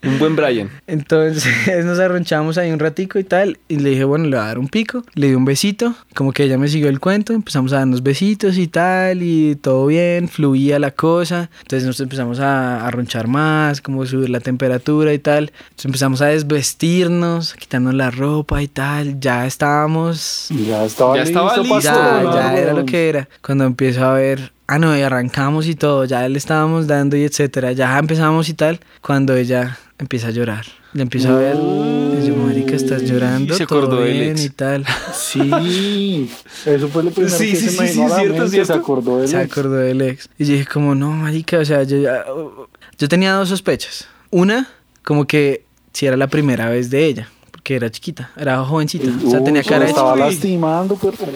Un 0.03 0.19
buen 0.19 0.35
Brian. 0.35 0.69
Entonces 0.87 1.45
nos 1.85 1.99
arronchamos 1.99 2.57
ahí 2.57 2.71
un 2.71 2.79
ratico 2.79 3.19
y 3.19 3.23
tal. 3.23 3.59
Y 3.67 3.77
le 3.79 3.91
dije, 3.91 4.03
bueno, 4.03 4.25
le 4.25 4.31
voy 4.37 4.43
a 4.43 4.47
dar 4.47 4.59
un 4.59 4.67
pico. 4.67 5.03
Le 5.13 5.27
di 5.27 5.35
un 5.35 5.45
besito. 5.45 5.93
Como 6.15 6.31
que 6.31 6.43
ella 6.43 6.57
me 6.57 6.67
siguió 6.67 6.89
el 6.89 6.99
cuento. 6.99 7.33
Empezamos 7.33 7.73
a 7.73 7.77
darnos 7.77 8.03
besitos 8.03 8.57
y 8.57 8.67
tal. 8.67 9.21
Y 9.23 9.55
todo 9.55 9.85
bien. 9.87 10.27
Fluía 10.29 10.79
la 10.79 10.91
cosa. 10.91 11.49
Entonces 11.61 11.85
nos 11.85 11.99
empezamos 11.99 12.39
a 12.39 12.85
arronchar 12.85 13.27
más. 13.27 13.81
Como 13.81 14.05
subir 14.05 14.29
la 14.29 14.39
temperatura 14.39 15.13
y 15.13 15.19
tal. 15.19 15.51
Entonces 15.69 15.85
empezamos 15.85 16.21
a 16.21 16.27
desvestirnos. 16.27 17.53
Quitarnos 17.55 17.93
la 17.93 18.11
ropa 18.11 18.61
y 18.61 18.67
tal. 18.67 19.19
Ya 19.19 19.45
estábamos... 19.45 20.47
Ya 20.49 20.83
estaba 20.85 21.15
Ya 21.17 21.23
listo. 21.23 21.39
estaba 21.39 21.57
listo, 21.63 21.79
Ya, 21.81 22.23
ya 22.33 22.57
era 22.57 22.73
lo 22.73 22.85
que 22.85 23.09
era. 23.09 23.27
Cuando 23.41 23.65
empiezo 23.65 24.05
a 24.05 24.13
ver... 24.13 24.56
Ah, 24.67 24.79
no, 24.79 24.97
y 24.97 25.01
arrancamos 25.01 25.67
y 25.67 25.75
todo. 25.75 26.05
Ya 26.05 26.27
le 26.27 26.37
estábamos 26.37 26.87
dando 26.87 27.15
y 27.15 27.23
etcétera. 27.23 27.71
Ya 27.71 27.97
empezamos 27.97 28.49
y 28.49 28.53
tal. 28.53 28.79
Cuando 29.01 29.35
ella 29.35 29.77
empieza 29.97 30.27
a 30.27 30.31
llorar. 30.31 30.65
Le 30.93 31.03
empiezo 31.03 31.29
a 31.33 31.37
ver. 31.37 31.55
Y 31.55 32.27
yo, 32.27 32.35
marica, 32.35 32.75
estás 32.75 33.03
llorando. 33.03 33.55
se 33.55 33.65
todo 33.65 33.79
acordó 33.79 34.01
del 34.01 34.13
bien 34.13 34.31
ex. 34.31 34.45
y 34.45 34.49
tal. 34.49 34.85
Sí, 35.13 36.29
eso 36.65 36.87
fue 36.89 37.03
lo 37.03 37.11
primero 37.11 37.35
Sí, 37.37 37.51
que 37.51 37.55
sí, 37.55 37.65
se 37.65 37.69
sí, 37.69 37.75
imaginó 37.99 38.15
cierto, 38.15 38.47
cierto. 38.49 38.73
se 38.73 38.79
acordó 38.79 39.19
de 39.21 39.27
Se 39.27 39.41
él. 39.41 39.49
acordó 39.49 39.75
del 39.75 40.01
ex. 40.01 40.29
Y 40.37 40.45
yo 40.45 40.53
dije 40.53 40.65
como, 40.65 40.95
no, 40.95 41.11
marica, 41.11 41.59
o 41.59 41.65
sea, 41.65 41.83
yo 41.83 41.97
ya... 41.97 42.25
Yo 42.97 43.07
tenía 43.07 43.33
dos 43.33 43.49
sospechas. 43.49 44.07
Una, 44.31 44.67
como 45.03 45.25
que 45.27 45.63
si 45.93 46.07
era 46.07 46.17
la 46.17 46.27
primera 46.27 46.69
vez 46.69 46.89
de 46.89 47.05
ella. 47.05 47.29
Porque 47.51 47.75
era 47.75 47.89
chiquita, 47.89 48.31
era 48.35 48.63
jovencita. 48.65 49.07
O 49.25 49.29
sea, 49.29 49.43
tenía 49.43 49.61
Uy, 49.61 49.67
cara 49.67 49.79
se 49.81 49.85
de 49.85 49.89
estaba 49.91 50.15
lastimando, 50.15 50.97
pero... 50.99 51.13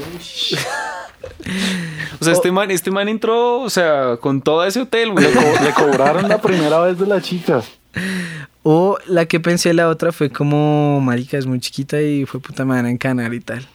O 2.21 2.23
sea, 2.23 2.33
este 2.33 2.51
man, 2.51 2.69
este 2.71 2.91
man 2.91 3.09
entró, 3.09 3.59
o 3.61 3.69
sea, 3.69 4.17
con 4.21 4.41
todo 4.41 4.63
ese 4.63 4.81
hotel, 4.81 5.11
güey. 5.11 5.25
Le, 5.25 5.31
co- 5.33 5.63
le 5.63 5.73
cobraron 5.73 6.29
la 6.29 6.39
primera 6.41 6.79
vez 6.79 6.97
de 6.99 7.07
la 7.07 7.19
chica. 7.21 7.61
O 8.63 8.97
la 9.07 9.25
que 9.25 9.39
pensé 9.39 9.73
la 9.73 9.89
otra 9.89 10.11
fue 10.11 10.29
como, 10.29 11.01
marica, 11.01 11.37
es 11.37 11.47
muy 11.47 11.59
chiquita 11.59 11.99
y 12.01 12.25
fue 12.25 12.39
puta 12.39 12.63
madre 12.63 12.89
en 12.91 12.97
canal 12.97 13.33
y 13.33 13.39
tal. 13.39 13.67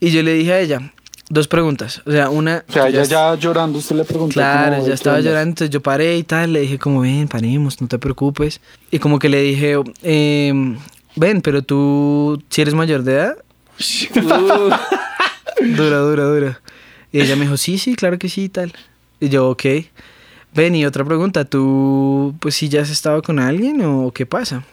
Y 0.00 0.10
yo 0.10 0.22
le 0.22 0.34
dije 0.34 0.52
a 0.52 0.60
ella, 0.60 0.92
dos 1.30 1.48
preguntas. 1.48 2.02
O 2.04 2.10
sea, 2.12 2.28
una... 2.28 2.62
O 2.68 2.72
sea, 2.72 2.90
yo 2.90 3.00
ella 3.00 3.04
ya- 3.04 3.34
ya 3.34 3.40
llorando, 3.40 3.78
usted 3.78 3.96
le 3.96 4.04
preguntó 4.04 4.34
Claro, 4.34 4.80
ya 4.80 4.84
¿qué 4.88 4.92
estaba 4.92 5.20
llorando, 5.20 5.48
entonces 5.48 5.70
yo 5.70 5.80
paré 5.80 6.18
y 6.18 6.24
tal, 6.24 6.52
le 6.52 6.60
dije 6.60 6.78
como, 6.78 7.00
ven, 7.00 7.26
paremos, 7.26 7.80
no 7.80 7.88
te 7.88 7.98
preocupes. 7.98 8.60
Y 8.90 8.98
como 8.98 9.18
que 9.18 9.30
le 9.30 9.40
dije, 9.40 9.76
em, 10.02 10.76
ven, 11.16 11.40
pero 11.40 11.62
tú, 11.62 12.42
si 12.50 12.60
eres 12.60 12.74
mayor 12.74 13.02
de 13.02 13.14
edad, 13.14 13.36
dura, 15.76 15.98
dura, 15.98 16.24
dura. 16.24 16.60
Y 17.14 17.20
ella 17.20 17.36
me 17.36 17.42
dijo, 17.42 17.56
sí, 17.56 17.78
sí, 17.78 17.94
claro 17.94 18.18
que 18.18 18.28
sí 18.28 18.42
y 18.42 18.48
tal. 18.48 18.72
Y 19.20 19.28
yo, 19.28 19.48
ok. 19.48 19.62
Ven, 20.52 20.74
y 20.74 20.84
otra 20.84 21.04
pregunta, 21.04 21.44
¿tú, 21.44 22.34
pues 22.40 22.56
si 22.56 22.68
ya 22.68 22.82
has 22.82 22.90
estado 22.90 23.22
con 23.22 23.38
alguien 23.38 23.82
o 23.82 24.10
qué 24.10 24.26
pasa? 24.26 24.64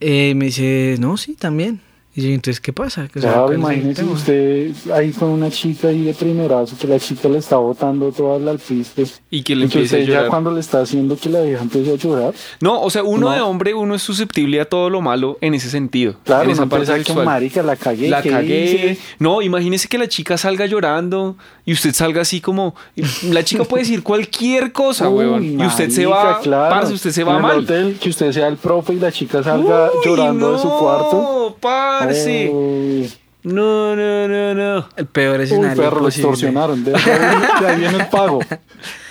Eh, 0.00 0.34
me 0.34 0.44
dice, 0.44 0.96
no, 1.00 1.16
sí, 1.16 1.36
también. 1.36 1.80
Y 2.18 2.22
yo, 2.22 2.28
entonces, 2.30 2.60
¿qué 2.62 2.72
pasa? 2.72 3.02
O 3.14 3.20
sea, 3.20 3.30
Claro, 3.30 3.42
¿cuál 3.42 3.52
es 3.52 3.54
el 3.56 3.60
imagínese 3.60 4.02
tema? 4.02 4.12
usted 4.14 4.70
ahí 4.94 5.10
con 5.12 5.28
una 5.28 5.50
chica 5.50 5.88
ahí 5.88 6.02
de 6.02 6.14
primerazo 6.14 6.74
que 6.80 6.86
la 6.88 6.98
chica 6.98 7.28
le 7.28 7.36
está 7.38 7.56
botando 7.58 8.10
todas 8.10 8.40
las 8.40 8.58
pistas. 8.62 9.20
Y 9.30 9.42
que 9.42 9.54
le 9.54 9.64
empiece 9.64 9.96
a 9.96 9.98
usted 9.98 10.10
ya 10.10 10.14
llorar. 10.16 10.30
cuando 10.30 10.50
le 10.52 10.60
está 10.60 10.80
haciendo 10.80 11.14
que 11.18 11.28
la 11.28 11.42
vieja 11.42 11.62
empiece 11.62 11.92
a 11.92 11.96
llorar, 11.96 12.32
No, 12.60 12.80
o 12.80 12.88
sea, 12.88 13.02
uno 13.02 13.26
No. 13.28 13.32
de 13.34 13.40
hombre, 13.42 13.74
uno 13.74 13.94
es 13.94 14.00
susceptible 14.02 14.58
a 14.62 14.64
todo 14.64 14.88
lo 14.88 15.02
malo 15.02 15.36
en 15.42 15.52
ese 15.52 15.68
sentido. 15.68 16.16
claro, 16.24 16.44
en 16.44 16.50
esa 16.52 16.64
parte 16.64 16.90
empieza 16.90 17.14
que 17.14 17.22
marica, 17.22 17.62
la 17.62 17.76
cagué, 17.76 18.08
La 18.08 18.22
¿qué 18.22 18.30
cagué. 18.30 18.64
hice? 18.64 18.98
No, 19.18 19.42
imagínese 19.42 19.86
que 19.86 19.98
la 19.98 20.08
chica 20.08 20.38
salga 20.38 20.64
llorando 20.64 21.36
y 21.66 21.74
usted 21.74 21.92
salga 21.92 22.22
así 22.22 22.40
como. 22.40 22.74
La 23.30 23.44
chica 23.44 23.64
puede 23.64 23.82
decir 23.82 24.02
cualquier 24.02 24.72
cosa, 24.72 25.08
Uy, 25.10 25.16
weón. 25.26 25.44
Y 25.60 25.66
usted 25.66 25.90
se 25.90 26.06
va. 26.06 26.40
claro. 26.40 26.74
Parce, 26.74 26.94
usted 26.94 27.10
se 27.10 27.22
va 27.24 27.32
En 27.32 27.36
el 27.36 27.42
mal. 27.42 27.58
hotel, 27.58 27.98
que 28.00 28.08
usted 28.08 28.32
sea 28.32 28.48
el 28.48 28.56
profe 28.56 28.94
y 28.94 29.00
la 29.00 29.12
chica 29.12 29.42
salga 29.42 29.90
Uy, 29.92 29.98
llorando 30.02 30.52
de 30.52 30.58
su 30.60 30.68
no, 30.68 30.78
cuarto. 30.78 31.56
parce. 31.60 32.05
Uy, 32.52 33.12
No, 33.42 33.94
no, 33.96 34.28
no, 34.28 34.54
no. 34.54 34.88
El 34.96 35.06
peor 35.06 35.38
Uy, 35.38 35.44
escenario 35.44 35.82
perro, 35.82 36.00
lo 36.00 36.08
extorsionaron. 36.08 36.84
De, 36.84 36.94
ahí- 36.94 37.78
viene 37.78 37.98
el 37.98 38.06
pago. 38.08 38.40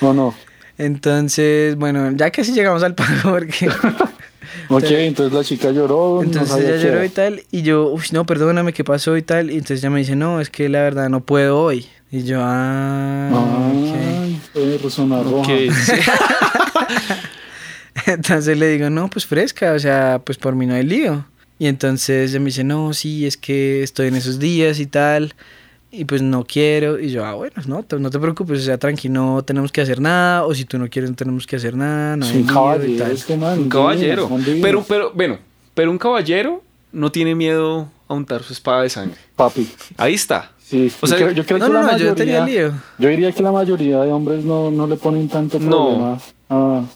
No, 0.02 0.14
no. 0.14 0.36
Entonces, 0.78 1.76
bueno, 1.78 2.12
ya 2.16 2.32
casi 2.32 2.52
llegamos 2.52 2.84
al 2.84 2.96
pago 2.96 3.22
porque... 3.32 3.70
Ok, 4.70 4.84
entonces 4.84 5.34
la 5.34 5.44
chica 5.44 5.72
lloró. 5.72 6.22
Entonces 6.24 6.58
ella 6.58 6.78
lloró 6.78 7.04
y 7.04 7.10
tal, 7.10 7.44
y 7.52 7.62
yo, 7.62 7.90
uy, 7.90 8.04
no, 8.12 8.26
perdóname, 8.26 8.74
¿qué 8.74 8.84
pasó 8.84 9.16
y 9.16 9.22
tal? 9.22 9.52
Y 9.52 9.56
entonces 9.56 9.80
ella 9.80 9.90
me 9.90 10.00
dice, 10.00 10.16
no, 10.16 10.42
es 10.42 10.50
que 10.50 10.70
la 10.70 10.82
verdad 10.82 11.10
no 11.10 11.22
puedo 11.22 11.60
hoy. 11.62 11.88
Y 12.12 12.24
yo, 12.24 12.40
ah, 12.42 13.30
ok. 13.34 13.96
Ay, 14.56 14.90
zona 14.90 15.22
roja. 15.22 15.40
Ok, 15.42 15.50
sí. 15.86 15.94
Entonces 18.08 18.58
le 18.58 18.68
digo, 18.70 18.90
no, 18.90 19.10
pues 19.10 19.26
fresca, 19.26 19.74
o 19.74 19.80
sea, 19.80 20.22
pues 20.24 20.38
por 20.38 20.56
mí 20.56 20.66
no 20.66 20.76
hay 20.76 20.84
lío. 20.84 21.26
Y 21.58 21.68
entonces 21.68 22.32
ella 22.32 22.40
me 22.40 22.48
dice, 22.48 22.64
no, 22.64 22.94
sí, 22.94 23.26
es 23.26 23.38
que 23.38 23.82
estoy 23.84 24.08
en 24.10 24.16
esos 24.16 24.40
días 24.40 24.80
y 24.80 24.86
tal. 24.88 25.34
y 25.92 26.04
pues 26.04 26.22
no 26.22 26.44
quiero. 26.44 27.00
Y 27.00 27.10
yo, 27.10 27.24
ah, 27.24 27.36
bueno, 27.36 27.54
no, 27.68 27.82
te- 27.84 27.98
no 27.98 28.10
te 28.10 28.20
preocupes, 28.20 28.60
o 28.60 28.64
sea, 28.66 28.78
tranqui, 28.78 29.08
no 29.08 29.44
tenemos 29.46 29.72
que 29.72 29.80
hacer 29.80 30.02
nada, 30.02 30.46
o 30.46 30.54
si 30.54 30.66
tú 30.66 30.78
no 30.78 30.90
quieres, 30.90 31.10
no 31.10 31.16
tenemos 31.16 31.48
que 31.48 31.56
hacer 31.56 31.74
nada, 31.78 32.18
no 32.18 32.26
hay 32.26 32.32
un 32.32 32.38
lío 32.40 32.52
y 32.52 32.54
caballero 32.54 32.98
tal. 33.06 33.12
este 33.14 33.38
man. 33.38 33.60
Un 33.60 33.70
caballero. 33.70 34.28
divino. 34.40 34.60
Pero, 34.62 34.84
pero, 34.86 35.12
bueno, 35.16 35.38
pero 35.74 35.90
un 35.92 35.98
caballero 35.98 36.62
no 36.92 37.14
tiene 37.14 37.34
miedo 37.34 37.88
a 38.10 38.14
untar 38.14 38.44
su 38.44 38.52
espada 38.52 38.82
de 38.82 38.90
sangre. 38.90 39.18
Papi. 39.38 39.70
Ahí 39.96 40.16
está. 40.16 40.52
Sí, 40.62 40.92
O 41.00 41.08
sea, 41.08 41.18
yo, 41.18 41.26
creo- 41.28 41.36
yo 41.38 41.46
creo 41.46 41.60
No, 41.60 41.66
que 41.68 41.72
no, 41.72 41.76
la 41.80 41.82
no, 41.86 41.92
mayoría, 41.94 42.08
yo 42.10 42.16
tenía 42.16 42.46
lío. 42.46 42.74
yo 43.00 43.08
diría 43.08 43.32
que 43.32 43.42
la 43.44 43.52
mayoría 43.54 44.02
de 44.02 44.12
hombres 44.12 44.44
no, 44.44 44.72
no 44.72 44.88
le 44.88 44.98
ponen 44.98 45.30
tanto 45.30 45.60
No. 45.60 45.70
problema. 46.50 46.88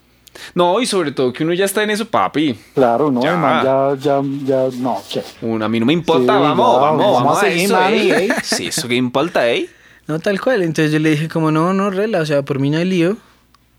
No, 0.56 0.80
y 0.80 0.86
sobre 0.86 1.12
todo 1.12 1.34
que 1.34 1.44
uno 1.44 1.54
ya 1.54 1.66
está 1.66 1.84
en 1.84 1.90
eso, 1.90 2.06
papi. 2.06 2.58
claro, 2.74 3.12
no, 3.12 3.22
Ya. 3.22 3.36
man 3.36 3.64
ya, 3.66 3.96
ya, 4.00 4.22
ya, 4.46 4.78
no. 4.78 4.98
Un- 5.42 5.62
a 5.64 5.68
mí 5.70 5.80
no 5.80 5.86
me 5.86 5.94
importa, 5.94 6.34
Sí, 6.34 6.40
vamos, 6.42 6.74
ya, 6.76 6.80
vamos, 6.80 6.82
vamos 6.82 7.14
vamos 7.24 7.38
a 7.38 7.42
seguir, 7.42 7.66
eso, 7.66 7.88
ey. 7.88 8.12
ey. 8.12 8.30
Sí, 8.44 8.68
eso 8.68 8.88
que 8.88 8.96
importa, 8.96 9.50
¿eh? 9.50 9.70
No, 10.08 10.20
tal 10.20 10.40
cual. 10.42 10.64
Entonces 10.64 10.92
yo 10.92 11.00
le 11.00 11.12
dije 11.12 11.28
como, 11.28 11.52
no, 11.52 11.74
no, 11.74 11.90
rela, 11.90 12.22
o 12.22 12.26
sea, 12.26 12.42
por 12.44 12.60
mí 12.60 12.70
no 12.70 12.78
hay 12.78 12.86
lío. 12.86 13.18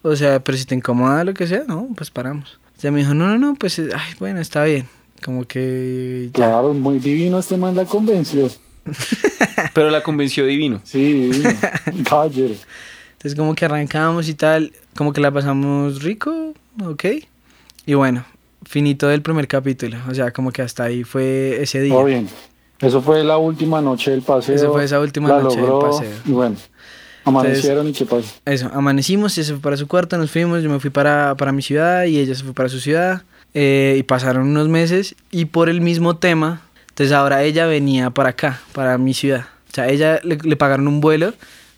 O 0.03 0.15
sea, 0.17 0.41
pero 0.41 0.57
si 0.57 0.65
te 0.65 0.75
incomoda 0.75 1.25
lo 1.25 1.35
que 1.35 1.47
sea, 1.47 1.65
no, 1.67 1.89
pues 1.97 2.11
paramos. 2.11 2.59
Ya 2.81 2.91
me 2.91 3.01
dijo, 3.01 3.15
no, 3.15 3.27
no, 3.29 3.37
no, 3.39 3.55
pues, 3.55 3.79
eh, 3.79 3.89
ay, 3.95 4.15
bueno, 4.19 4.41
está 4.41 4.65
bien. 4.65 4.89
Como 5.25 5.45
que 5.45 6.31
ya. 6.33 6.47
Claro, 6.47 6.73
muy 6.73 6.99
divino 6.99 7.39
este 7.39 7.57
man 7.57 7.75
la 7.77 7.85
convenció. 7.85 8.49
Pero 9.75 9.91
la 9.91 10.03
convenció 10.03 10.47
divino. 10.47 10.81
Sí, 10.85 11.13
divino. 11.31 11.51
Caballero. 12.09 12.55
Entonces 13.21 13.39
como 13.39 13.55
que 13.55 13.67
arrancamos 13.67 14.31
y 14.31 14.35
tal, 14.35 14.73
como 14.97 15.13
que 15.13 15.21
la 15.21 15.31
pasamos 15.31 16.03
rico, 16.03 16.55
ok. 16.83 17.05
Y 17.85 17.93
bueno, 17.93 18.25
finito 18.65 19.09
del 19.09 19.21
primer 19.21 19.47
capítulo. 19.47 19.99
O 20.09 20.15
sea, 20.15 20.31
como 20.31 20.51
que 20.53 20.63
hasta 20.63 20.85
ahí 20.85 21.05
fue 21.05 21.61
ese 21.61 21.83
día. 21.83 21.93
Todo 21.93 22.07
bien. 22.07 22.31
Eso 22.81 23.03
fue 23.03 23.23
la 23.23 23.37
última 23.37 23.83
noche 23.83 24.13
del 24.13 24.23
paseo. 24.23 24.55
Eso 24.55 24.73
fue 24.73 24.85
esa 24.85 24.99
última 25.01 25.29
la 25.29 25.43
noche 25.43 25.59
del 25.59 25.67
logró, 25.67 25.91
paseo. 25.91 26.11
Y 26.25 26.33
bueno, 26.33 26.57
amanecieron 27.27 27.89
y 27.89 27.93
qué 27.93 28.07
pasó. 28.07 28.27
Eso, 28.47 28.71
amanecimos, 28.73 29.37
ella 29.37 29.47
se 29.49 29.53
fue 29.53 29.61
para 29.61 29.77
su 29.77 29.87
cuarto, 29.87 30.17
nos 30.17 30.31
fuimos, 30.31 30.63
yo 30.63 30.71
me 30.71 30.81
fui 30.81 30.89
para, 30.89 31.35
para 31.35 31.53
mi 31.53 31.61
ciudad 31.61 32.05
y 32.05 32.19
ella 32.19 32.35
se 32.35 32.43
fue 32.43 32.55
para 32.55 32.71
su 32.71 32.81
ciudad. 32.81 33.23
eh, 33.53 33.97
y 33.99 34.03
pasaron 34.05 34.49
unos 34.49 34.69
meses 34.71 35.15
y 35.31 35.45
por 35.45 35.69
el 35.69 35.83
mismo 35.83 36.17
tema, 36.17 36.63
entonces 36.89 37.13
ahora 37.15 37.43
ella 37.43 37.67
venía 37.67 38.09
para 38.09 38.31
acá, 38.31 38.63
para 38.73 38.97
mi 38.97 39.13
ciudad. 39.13 39.47
O 39.71 39.75
sea, 39.75 39.91
ella 39.91 40.21
le, 40.25 40.39
le 40.43 40.57
pagaron 40.57 40.89
un 40.89 41.03
vuelo 41.03 41.35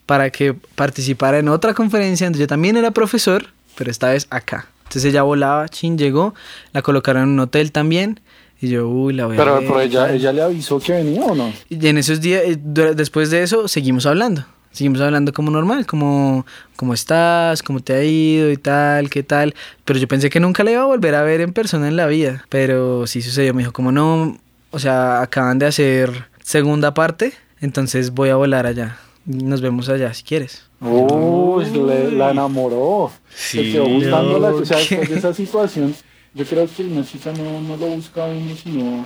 para 0.07 0.31
que 0.31 0.55
participara 0.55 1.39
en 1.39 1.49
otra 1.49 1.75
conferencia 1.75 2.27
donde 2.27 2.39
yo 2.39 2.47
también 2.47 2.77
era 2.77 2.91
profesor, 2.91 3.47
pero 3.77 3.91
esta 3.91 4.11
vez 4.11 4.27
acá. 4.31 4.67
Entonces 4.83 5.07
ella 5.07 5.23
volaba, 5.23 5.69
chin, 5.69 5.97
llegó, 5.97 6.35
la 6.73 6.83
colocaron 6.83 7.23
en 7.23 7.29
un 7.31 7.41
hotel 7.41 7.73
también. 7.73 8.21
Y 8.61 8.69
yo, 8.69 8.89
uy, 8.89 9.15
la 9.15 9.27
voy 9.27 9.39
a 9.39 9.45
ver, 9.45 9.59
pero 9.61 9.81
ella, 9.81 10.13
ella 10.13 10.33
le 10.33 10.43
avisó 10.43 10.79
que 10.79 10.93
venía 10.93 11.25
o 11.25 11.35
no? 11.35 11.53
Y 11.69 11.85
en 11.87 11.99
esos 11.99 12.21
días, 12.21 12.43
eh, 12.45 12.59
después 12.95 13.31
de 13.31 13.43
eso, 13.43 13.67
seguimos 13.67 14.07
hablando. 14.07 14.45
Seguimos 14.71 15.01
hablando 15.01 15.33
como 15.33 15.51
normal, 15.51 15.85
como 15.85 16.47
cómo 16.77 16.95
estás, 16.95 17.63
cómo 17.63 17.81
te 17.81 17.93
ha 17.93 18.05
ido 18.05 18.51
y 18.51 18.57
tal, 18.57 19.11
qué 19.11 19.23
tal. 19.23 19.55
Pero 19.85 19.99
yo 19.99 20.09
pensé 20.09 20.31
que 20.31 20.41
nunca 20.41 20.65
la 20.65 20.71
iba 20.71 20.83
a 20.83 20.87
volver 20.87 21.15
a 21.15 21.23
ver 21.23 21.41
en 21.41 21.53
persona 21.53 21.89
en 21.89 21.97
la 21.97 22.07
vida. 22.07 22.45
Pero 22.49 23.07
sí 23.07 23.21
sucedió, 23.21 23.53
me 23.53 23.63
dijo 23.63 23.73
como 23.73 23.93
no, 23.93 24.39
o 24.71 24.79
sea, 24.79 25.21
acaban 25.21 25.59
de 25.59 25.67
hacer 25.67 26.27
segunda 26.43 26.95
parte, 26.95 27.35
entonces 27.61 28.13
voy 28.13 28.31
a 28.31 28.37
volar 28.37 28.67
allá. 28.67 28.97
Nos 29.25 29.61
vemos 29.61 29.89
allá 29.89 30.13
si 30.15 30.23
quieres. 30.25 30.65
Uy, 30.81 31.65
le- 31.71 32.11
la 32.13 32.31
enamoró. 32.33 33.11
Sí. 33.35 33.59
Se 33.59 33.73
quedó 33.73 33.85
buscándola. 33.89 34.49
O 34.55 34.65
sea, 34.65 34.79
después 34.79 35.09
de 35.11 35.19
esa 35.19 35.33
situación, 35.35 35.95
yo 36.35 36.45
creo 36.45 36.67
que 36.75 36.83
una 36.85 37.05
chica 37.07 37.33
no, 37.33 37.61
no 37.61 37.77
lo 37.77 37.87
busca 37.87 38.25
uno, 38.25 38.55
sino, 38.57 39.05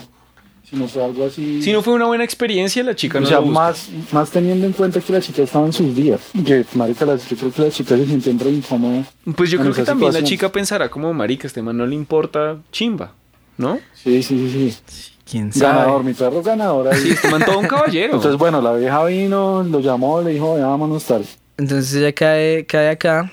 sino 0.68 0.88
fue 0.88 1.04
algo 1.04 1.26
así. 1.26 1.60
Si 1.62 1.70
no 1.72 1.82
fue 1.82 1.92
una 1.92 2.06
buena 2.06 2.24
experiencia, 2.24 2.82
la 2.82 2.96
chica 2.96 3.18
o 3.18 3.20
no 3.20 3.26
sea, 3.26 3.36
lo 3.40 3.42
busca. 3.46 3.60
más, 3.60 3.88
más 4.12 4.30
teniendo 4.30 4.66
en 4.66 4.72
cuenta 4.72 5.00
que 5.00 5.12
la 5.12 5.20
chica 5.20 5.42
estaba 5.42 5.66
en 5.66 5.72
sus 5.74 5.94
días. 5.94 6.20
Que, 6.46 6.64
marica, 6.74 7.04
las, 7.04 7.28
yo 7.28 7.36
creo 7.36 7.52
que 7.52 7.62
las 7.62 7.74
chicas 7.74 7.98
se 8.00 8.06
sienten 8.06 8.38
re 8.38 8.50
incómodas. 8.50 9.06
Pues 9.36 9.50
yo 9.50 9.58
creo 9.60 9.72
que 9.74 9.82
también 9.82 10.12
la 10.14 10.22
chica 10.24 10.50
pensará 10.50 10.88
como 10.88 11.12
marica, 11.12 11.46
este 11.46 11.60
man 11.60 11.76
no 11.76 11.84
le 11.86 11.94
importa 11.94 12.58
chimba, 12.72 13.12
¿no? 13.58 13.78
Sí, 13.92 14.22
sí, 14.22 14.50
sí, 14.50 14.74
sí. 14.86 15.12
¿Quién 15.28 15.52
sabe? 15.52 15.74
Ganador, 15.78 16.04
mi 16.04 16.14
perro 16.14 16.42
ganador 16.42 16.88
ahí. 16.88 17.00
Sí, 17.00 17.10
este 17.10 17.28
man 17.30 17.42
todo 17.44 17.58
un 17.58 17.66
caballero. 17.66 18.14
Entonces, 18.14 18.38
bueno, 18.38 18.62
la 18.62 18.72
vieja 18.74 19.04
vino, 19.04 19.62
lo 19.64 19.80
llamó, 19.80 20.22
le 20.22 20.32
dijo, 20.32 20.56
"Ya, 20.56 20.66
vámonos 20.68 21.04
tal. 21.04 21.24
Entonces 21.58 21.94
ella 21.94 22.12
cae, 22.12 22.64
cae 22.66 22.90
acá 22.90 23.30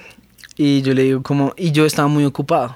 y 0.56 0.82
yo 0.82 0.94
le 0.94 1.04
digo 1.04 1.22
como, 1.22 1.54
y 1.58 1.72
yo 1.72 1.86
estaba 1.86 2.08
muy 2.08 2.26
ocupado, 2.26 2.76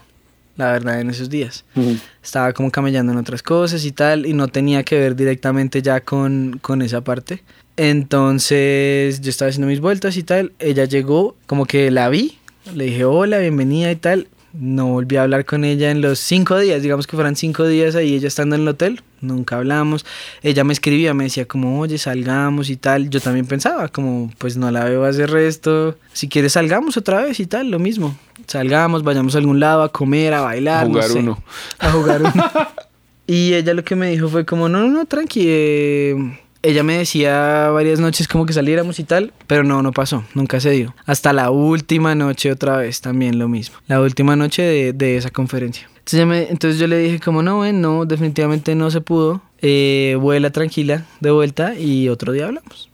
la 0.56 0.72
verdad, 0.72 1.00
en 1.00 1.10
esos 1.10 1.30
días. 1.30 1.64
Ujú. 1.76 1.96
estaba 2.24 2.52
como 2.54 2.70
camellando 2.72 3.12
en 3.14 3.18
otras 3.18 3.42
cosas 3.42 3.86
y 3.86 3.92
tal, 3.94 4.26
y 4.26 4.34
no 4.34 4.50
tenía 4.50 4.84
que 4.84 5.00
ver 5.00 5.16
directamente 5.16 5.82
ya 5.82 6.02
con, 6.02 6.60
con 6.62 6.82
esa 6.82 7.02
parte. 7.02 7.42
Entonces 7.78 9.22
yo 9.22 9.30
estaba 9.30 9.50
haciendo 9.50 9.68
mis 9.68 9.80
vueltas 9.80 10.18
y 10.18 10.24
tal, 10.24 10.52
ella 10.60 10.86
llegó, 10.86 11.36
como 11.46 11.66
que 11.66 11.90
la 11.92 12.10
vi, 12.10 12.38
le 12.76 12.86
dije 12.86 13.06
hola, 13.06 13.38
bienvenida 13.40 13.92
y 13.92 13.96
tal. 13.96 14.28
No 14.60 14.88
volví 14.88 15.18
a 15.18 15.24
hablar 15.24 15.46
con 15.46 15.64
ella 15.64 15.92
en 15.92 16.02
los 16.02 16.18
cinco 16.20 16.58
días, 16.58 16.82
digamos 16.82 17.06
que 17.06 17.16
fueran 17.16 17.36
cinco 17.36 17.68
días 17.68 17.94
ahí 17.96 18.16
ella 18.16 18.28
estando 18.28 18.56
en 18.56 18.64
el 18.64 18.68
hotel, 18.68 19.04
nunca 19.22 19.58
hablamos. 19.58 20.06
Ella 20.42 20.64
me 20.64 20.74
escribía, 20.74 21.14
me 21.14 21.26
decía 21.26 21.46
como, 21.48 21.80
oye, 21.80 21.98
salgamos 22.00 22.70
y 22.72 22.76
tal. 22.78 23.10
Yo 23.10 23.20
también 23.20 23.46
pensaba 23.46 23.88
como, 23.90 24.32
pues 24.40 24.58
no 24.58 24.72
la 24.72 24.86
veo 24.86 25.04
hacer 25.06 25.30
resto, 25.30 25.96
si 26.14 26.28
quieres 26.28 26.54
salgamos 26.54 26.98
otra 26.98 27.22
vez 27.22 27.40
y 27.40 27.46
tal, 27.46 27.70
lo 27.70 27.78
mismo. 27.78 28.18
Salgamos, 28.48 29.04
vayamos 29.04 29.36
a 29.36 29.38
algún 29.38 29.60
lado 29.60 29.84
a 29.84 29.92
comer, 29.92 30.34
a 30.34 30.42
bailar, 30.42 30.80
A 30.86 30.88
no 30.88 30.90
jugar 30.94 31.10
sé 31.10 31.20
uno. 31.20 31.44
a 31.80 31.92
jugar 31.92 32.22
uno. 32.22 32.34
y 33.28 33.54
ella 33.54 33.74
lo 33.76 33.84
que 33.84 33.96
me 33.96 34.10
dijo 34.10 34.28
fue 34.30 34.46
como, 34.46 34.70
no, 34.70 34.80
no, 34.82 34.88
no, 34.88 35.06
tranqui. 35.06 35.44
eh, 35.48 36.40
ella 36.64 36.84
me 36.84 36.98
decía 36.98 37.70
varias 37.70 38.00
noches 38.00 38.28
como 38.28 38.46
que 38.46 38.54
saliéramos 38.54 39.00
y 39.00 39.04
tal, 39.04 39.32
pero 39.48 39.64
no, 39.64 39.82
no 39.82 39.92
pasó, 39.92 40.24
nunca 40.34 40.60
se 40.60 40.72
dio. 40.72 40.96
Hasta 41.06 41.32
la 41.34 41.52
última 41.52 42.16
noche 42.16 42.52
otra 42.52 42.78
vez 42.78 43.02
también 43.02 43.38
lo 43.40 43.48
mismo. 43.48 43.78
La 43.88 44.02
última 44.02 44.36
noche 44.36 44.62
de, 44.64 44.94
de 44.94 45.18
esa 45.18 45.30
conferencia. 45.30 45.90
Entonces, 46.00 46.26
me- 46.26 46.50
entonces 46.50 46.80
yo 46.80 46.88
le 46.88 46.98
dije 47.00 47.20
como, 47.20 47.44
no, 47.44 47.60
ven, 47.60 47.82
no, 47.82 48.06
definitivamente 48.06 48.76
no 48.76 48.90
se 48.92 49.02
pudo. 49.02 49.42
Eh, 49.62 50.16
vuela 50.20 50.52
tranquila 50.52 51.06
de 51.20 51.32
vuelta 51.32 51.78
y 51.78 52.10
otro 52.10 52.32
día 52.32 52.46
hablamos. 52.46 52.90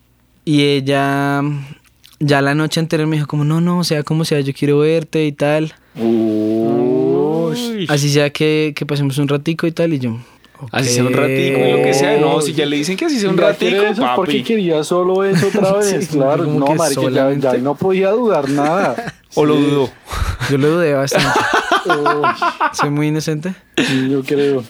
Y 0.46 0.64
ella 0.64 1.42
ya 2.20 2.42
la 2.42 2.56
noche 2.56 2.80
anterior 2.80 3.08
me 3.08 3.18
dijo 3.18 3.28
como, 3.28 3.44
no, 3.44 3.62
no, 3.62 3.84
sea 3.84 4.04
como 4.04 4.26
sea, 4.26 4.40
yo 4.42 4.54
quiero 4.54 4.80
verte 4.80 5.26
y 5.26 5.32
tal. 5.32 5.74
Uy. 5.96 7.86
Así 7.90 8.10
sea 8.10 8.30
que, 8.32 8.74
que 8.76 8.86
pasemos 8.86 9.18
un 9.18 9.28
ratico 9.28 9.68
y 9.68 9.72
tal, 9.72 9.94
y 9.94 10.00
yo. 10.00 10.18
Así 10.72 10.90
sea 10.90 11.04
un 11.04 11.14
ratico 11.14 11.60
y 11.60 11.72
lo 11.72 11.78
que 11.84 11.94
sea. 11.94 12.18
No, 12.20 12.42
si 12.42 12.54
ya 12.54 12.66
le 12.66 12.76
dicen 12.78 12.96
que 12.98 13.06
así 13.06 13.20
sea 13.20 13.30
un 13.30 13.38
ratico, 13.38 13.82
eso, 13.84 14.04
porque 14.16 14.34
papi. 14.34 14.44
quería 14.44 14.84
solo 14.84 15.24
eso 15.24 15.48
otra 15.48 15.74
vez, 15.78 16.08
Sí, 16.08 16.18
claro. 16.18 16.46
No, 16.46 16.66
que 16.66 16.76
marica, 16.76 17.02
ya, 17.02 17.08
solamente. 17.10 17.48
ya 17.48 17.58
no 17.58 17.76
podía 17.76 18.10
dudar 18.12 18.50
nada. 18.50 19.14
O 19.36 19.46
lo 19.46 19.56
dudó. 19.56 19.90
Yo 20.52 20.60
lo 20.60 20.70
dudé 20.70 20.94
bastante. 20.94 21.28
Soy 22.74 22.92
muy 22.92 23.08
inocente. 23.08 23.56
sí, 23.78 24.08
yo 24.10 24.22
creo. 24.24 24.64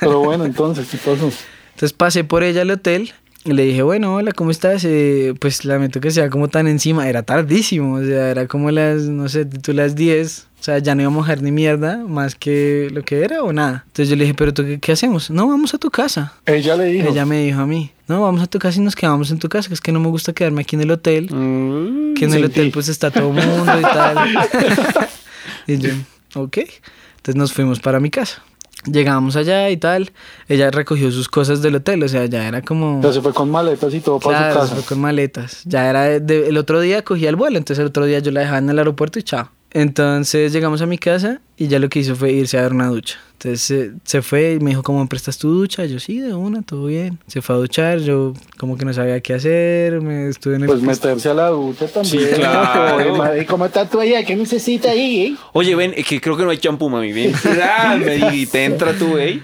Pero 0.00 0.18
bueno, 0.20 0.44
entonces, 0.44 0.86
¿qué 0.90 0.98
pasó? 0.98 1.30
Entonces 1.70 1.94
pasé 1.94 2.22
por 2.22 2.42
ella 2.42 2.60
al 2.60 2.70
hotel 2.70 3.14
y 3.44 3.52
le 3.52 3.64
dije, 3.64 3.82
bueno, 3.82 4.14
hola, 4.14 4.32
¿cómo 4.32 4.50
estás? 4.52 4.84
Eh, 4.84 5.34
pues 5.40 5.64
lamento 5.64 6.00
que 6.00 6.10
sea 6.12 6.30
como 6.30 6.48
tan 6.48 6.68
encima. 6.68 7.08
Era 7.08 7.22
tardísimo, 7.22 7.94
o 7.94 8.04
sea, 8.04 8.30
era 8.30 8.46
como 8.46 8.70
las, 8.70 9.02
no 9.02 9.28
sé, 9.28 9.46
tú 9.46 9.72
las 9.72 9.96
10. 9.96 10.46
O 10.60 10.64
sea, 10.64 10.78
ya 10.78 10.94
no 10.94 11.02
íbamos 11.02 11.18
a 11.18 11.22
mojar 11.22 11.42
ni 11.42 11.50
mierda 11.50 11.96
más 11.96 12.36
que 12.36 12.88
lo 12.92 13.02
que 13.02 13.24
era 13.24 13.42
o 13.42 13.52
nada. 13.52 13.82
Entonces 13.88 14.10
yo 14.10 14.14
le 14.14 14.24
dije, 14.24 14.34
¿pero 14.34 14.54
tú 14.54 14.62
qué, 14.62 14.78
qué 14.78 14.92
hacemos? 14.92 15.28
No, 15.28 15.48
vamos 15.48 15.74
a 15.74 15.78
tu 15.78 15.90
casa. 15.90 16.34
Ella 16.46 16.76
le 16.76 16.84
dijo. 16.84 17.08
Ella 17.08 17.26
me 17.26 17.42
dijo 17.42 17.60
a 17.60 17.66
mí, 17.66 17.90
no, 18.06 18.22
vamos 18.22 18.42
a 18.42 18.46
tu 18.46 18.60
casa 18.60 18.78
y 18.78 18.82
nos 18.84 18.94
quedamos 18.94 19.32
en 19.32 19.40
tu 19.40 19.48
casa, 19.48 19.66
que 19.66 19.74
es 19.74 19.80
que 19.80 19.90
no 19.90 19.98
me 19.98 20.08
gusta 20.08 20.32
quedarme 20.32 20.60
aquí 20.60 20.76
en 20.76 20.82
el 20.82 20.92
hotel. 20.92 21.28
Mm, 21.34 22.14
que 22.14 22.26
en 22.26 22.34
el 22.34 22.44
hotel 22.44 22.70
pues 22.72 22.88
está 22.88 23.10
todo 23.10 23.30
el 23.36 23.44
mundo 23.44 23.72
y 23.76 23.82
tal. 23.82 24.16
y 25.66 25.78
yo, 25.78 25.90
ok. 26.36 26.58
Entonces 26.58 27.34
nos 27.34 27.52
fuimos 27.52 27.80
para 27.80 27.98
mi 27.98 28.10
casa. 28.10 28.42
Llegamos 28.84 29.36
allá 29.36 29.70
y 29.70 29.76
tal. 29.76 30.10
Ella 30.48 30.70
recogió 30.70 31.10
sus 31.12 31.28
cosas 31.28 31.62
del 31.62 31.76
hotel, 31.76 32.02
o 32.02 32.08
sea, 32.08 32.26
ya 32.26 32.48
era 32.48 32.62
como... 32.62 33.00
Ya 33.02 33.12
se 33.12 33.20
fue 33.20 33.32
con 33.32 33.50
maletas 33.50 33.94
y 33.94 34.00
todo 34.00 34.18
para 34.18 34.38
Claro, 34.38 34.54
su 34.54 34.58
se 34.60 34.60
casa. 34.70 34.74
fue 34.82 34.84
con 34.96 35.00
maletas. 35.02 35.62
Ya 35.64 35.88
era 35.88 36.18
de- 36.18 36.48
el 36.48 36.56
otro 36.56 36.80
día 36.80 37.02
cogía 37.02 37.28
el 37.28 37.36
vuelo, 37.36 37.58
entonces 37.58 37.80
el 37.80 37.86
otro 37.88 38.04
día 38.06 38.18
yo 38.18 38.32
la 38.32 38.40
dejaba 38.40 38.58
en 38.58 38.70
el 38.70 38.78
aeropuerto 38.78 39.18
y 39.18 39.22
chao. 39.22 39.48
Entonces 39.74 40.52
llegamos 40.52 40.82
a 40.82 40.86
mi 40.86 40.98
casa 40.98 41.40
y 41.56 41.68
ya 41.68 41.78
lo 41.78 41.88
que 41.88 42.00
hizo 42.00 42.14
fue 42.14 42.32
irse 42.32 42.58
a 42.58 42.62
dar 42.62 42.72
una 42.72 42.88
ducha. 42.88 43.18
Entonces 43.32 43.70
eh, 43.70 43.92
se 44.04 44.22
fue 44.22 44.52
y 44.52 44.60
me 44.60 44.70
dijo, 44.70 44.82
¿cómo 44.82 45.00
me 45.00 45.06
prestas 45.08 45.38
tu 45.38 45.48
ducha? 45.48 45.84
Yo 45.86 45.98
sí, 45.98 46.20
de 46.20 46.32
una, 46.34 46.62
todo 46.62 46.86
bien. 46.86 47.18
Se 47.26 47.40
fue 47.42 47.56
a 47.56 47.58
duchar, 47.58 47.98
yo 48.00 48.34
como 48.58 48.76
que 48.76 48.84
no 48.84 48.92
sabía 48.92 49.20
qué 49.20 49.34
hacer, 49.34 50.00
me 50.00 50.28
estuve 50.28 50.56
en 50.56 50.62
el... 50.62 50.66
Pues 50.68 50.82
meterse 50.82 51.30
a 51.30 51.34
la 51.34 51.48
ducha 51.48 51.86
también. 51.88 52.24
Sí, 52.28 52.34
claro. 52.34 53.36
¿Y 53.40 53.44
cómo 53.46 53.64
está 53.66 53.88
tu 53.88 53.98
allá? 53.98 54.24
¿Qué 54.24 54.36
necesita 54.36 54.90
ahí, 54.90 55.20
eh? 55.22 55.36
Oye, 55.54 55.74
ven, 55.74 55.92
es 55.96 56.06
que 56.06 56.20
creo 56.20 56.36
que 56.36 56.44
no 56.44 56.50
hay 56.50 56.58
champú, 56.58 56.88
mami. 56.88 57.12
Ven. 57.12 57.32
Ah, 57.62 57.96
me 57.98 58.46
te 58.46 58.64
entra 58.64 58.92
tú, 58.92 59.16
¿eh? 59.18 59.40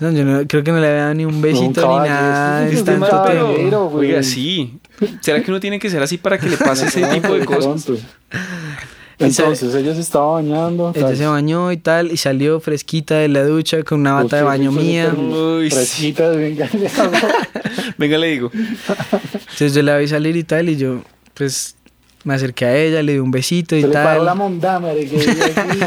No, 0.00 0.12
yo 0.12 0.24
no- 0.24 0.46
creo 0.46 0.62
que 0.62 0.72
no 0.72 0.78
le 0.78 0.86
había 0.88 1.02
dado 1.02 1.14
ni 1.14 1.24
un 1.24 1.40
besito 1.42 1.80
No, 1.80 1.96
un 1.96 2.02
ni 2.04 2.08
nada. 2.08 2.68
es 2.68 2.84
tanto 2.84 3.90
güey. 3.90 4.06
Oiga, 4.10 4.22
sí. 4.22 4.78
¿Será 5.20 5.42
que 5.42 5.50
uno 5.50 5.60
tiene 5.60 5.78
que 5.78 5.90
ser 5.90 6.02
así 6.02 6.16
para 6.18 6.38
que 6.38 6.48
le 6.48 6.56
pase 6.56 6.86
ese 6.88 7.02
tipo 7.06 7.34
de 7.34 7.44
cosas? 7.44 7.86
Entonces 9.18 9.74
ella 9.74 9.94
se 9.94 10.00
estaba 10.02 10.32
bañando. 10.34 10.92
Ella 10.94 11.06
tal. 11.06 11.16
se 11.16 11.26
bañó 11.26 11.72
y 11.72 11.76
tal, 11.78 12.12
y 12.12 12.16
salió 12.18 12.60
fresquita 12.60 13.14
de 13.16 13.28
la 13.28 13.44
ducha 13.44 13.82
con 13.82 14.00
una 14.00 14.12
bata 14.12 14.36
de 14.36 14.42
baño 14.42 14.70
mía. 14.72 15.12
Uy, 15.16 15.70
sí. 15.70 15.76
fresquita, 15.76 16.28
venga, 16.30 16.68
Venga, 17.98 18.18
le 18.18 18.26
digo. 18.28 18.50
Entonces 18.52 19.74
yo 19.74 19.82
la 19.82 19.96
vi 19.98 20.06
salir 20.08 20.36
y 20.36 20.44
tal, 20.44 20.68
y 20.68 20.76
yo, 20.76 21.02
pues, 21.34 21.76
me 22.24 22.34
acerqué 22.34 22.64
a 22.66 22.76
ella, 22.76 23.02
le 23.02 23.12
di 23.14 23.18
un 23.18 23.30
besito 23.30 23.74
y 23.76 23.80
Se 23.82 23.88
le 23.88 23.94
paró 23.94 24.22
la 24.22 24.32
tal. 24.32 24.38
monda, 24.38 24.78
madre, 24.80 25.06
que. 25.06 25.86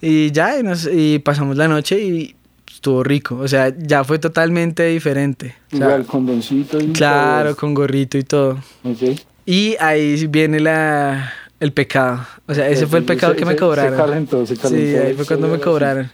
Y 0.00 0.32
ya, 0.32 0.58
y, 0.58 0.62
nos- 0.64 0.88
y 0.92 1.20
pasamos 1.20 1.56
la 1.56 1.68
noche 1.68 2.00
y 2.02 2.34
estuvo 2.68 3.04
rico. 3.04 3.36
O 3.38 3.46
sea, 3.46 3.72
ya 3.78 4.02
fue 4.02 4.18
totalmente 4.18 4.84
diferente. 4.86 5.54
O 5.72 5.76
sea, 5.76 5.86
Igual, 5.86 6.06
condoncito 6.06 6.80
y 6.80 6.88
claro, 6.92 7.54
con 7.56 7.72
gorrito 7.72 8.18
y 8.18 8.24
todo. 8.24 8.58
todo. 8.82 8.92
Ok. 8.92 9.20
Y 9.46 9.76
ahí 9.78 10.26
viene 10.26 10.58
la, 10.60 11.32
el 11.62 11.72
pecado. 11.72 12.26
O 12.46 12.54
sea, 12.54 12.68
ese 12.68 12.86
fue 12.86 12.98
el 12.98 13.04
pecado 13.04 13.32
se- 13.32 13.38
que 13.38 13.44
me 13.46 13.56
cobraron. 13.56 13.92
Se 13.92 13.96
calentó, 14.02 14.46
se 14.46 14.56
calentó. 14.56 14.78
Sí, 14.84 14.96
ahí 14.96 15.14
fue 15.14 15.24
cuando 15.26 15.48
me 15.48 15.58
cobraron. 15.60 16.10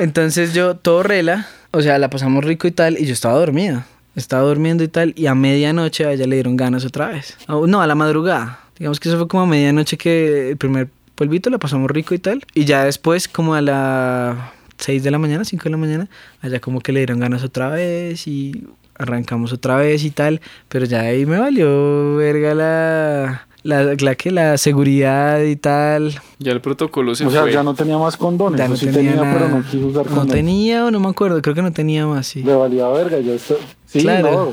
Entonces 0.00 0.54
yo, 0.54 0.76
todo 0.76 1.02
rela, 1.02 1.46
o 1.70 1.80
sea, 1.82 1.98
la 1.98 2.10
pasamos 2.10 2.44
rico 2.44 2.66
y 2.66 2.72
tal, 2.72 2.98
y 2.98 3.06
yo 3.06 3.12
estaba 3.12 3.38
dormida. 3.38 3.86
Estaba 4.16 4.42
durmiendo 4.42 4.82
y 4.84 4.88
tal, 4.88 5.14
y 5.16 5.26
a 5.26 5.34
medianoche 5.34 6.04
a 6.04 6.12
ella 6.12 6.26
le 6.26 6.36
dieron 6.36 6.56
ganas 6.56 6.84
otra 6.84 7.08
vez. 7.08 7.36
No, 7.48 7.80
a 7.80 7.86
la 7.86 7.94
madrugada. 7.94 8.60
Digamos 8.78 9.00
que 9.00 9.08
eso 9.08 9.18
fue 9.18 9.28
como 9.28 9.44
a 9.44 9.46
medianoche 9.46 9.96
que 9.96 10.50
el 10.50 10.56
primer 10.56 10.88
polvito 11.14 11.48
la 11.50 11.58
pasamos 11.58 11.90
rico 11.90 12.14
y 12.14 12.18
tal. 12.18 12.44
Y 12.54 12.64
ya 12.64 12.84
después, 12.84 13.28
como 13.28 13.54
a 13.54 13.60
las 13.62 14.36
6 14.78 15.02
de 15.02 15.10
la 15.10 15.18
mañana, 15.18 15.44
5 15.44 15.64
de 15.64 15.70
la 15.70 15.76
mañana, 15.76 16.08
allá 16.40 16.60
como 16.60 16.80
que 16.80 16.92
le 16.92 17.00
dieron 17.00 17.20
ganas 17.20 17.42
otra 17.44 17.68
vez 17.70 18.26
y 18.26 18.66
arrancamos 18.96 19.52
otra 19.52 19.76
vez 19.76 20.04
y 20.04 20.10
tal. 20.10 20.40
Pero 20.68 20.84
ya 20.84 21.00
ahí 21.02 21.24
me 21.24 21.38
valió 21.38 22.16
verga 22.16 22.54
la, 22.54 23.46
la, 23.62 23.94
la, 23.98 24.14
que 24.14 24.30
la 24.30 24.58
seguridad 24.58 25.40
y 25.42 25.56
tal. 25.56 26.20
Ya 26.38 26.52
el 26.52 26.60
protocolo 26.60 27.14
se 27.14 27.26
O 27.26 27.30
sea, 27.30 27.42
fue. 27.42 27.52
ya 27.52 27.62
no 27.62 27.74
tenía 27.74 27.98
más 27.98 28.16
condones. 28.16 28.58
Ya 28.58 28.66
o 28.66 28.68
no 28.70 28.76
sí 28.76 28.86
tenía, 28.86 29.12
tenía, 29.16 29.32
pero 29.32 29.48
no 29.48 29.62
quiso 29.62 29.86
usar 29.86 30.04
No 30.06 30.16
condones. 30.16 30.32
tenía 30.34 30.84
o 30.86 30.90
no 30.90 31.00
me 31.00 31.08
acuerdo, 31.08 31.40
creo 31.42 31.54
que 31.54 31.62
no 31.62 31.72
tenía 31.72 32.06
más, 32.06 32.26
sí. 32.26 32.42
Le 32.42 32.54
valía 32.54 32.88
verga, 32.88 33.18
ya 33.20 33.32
está. 33.34 33.54
Sí, 33.86 34.00
Claro. 34.00 34.30
no. 34.30 34.52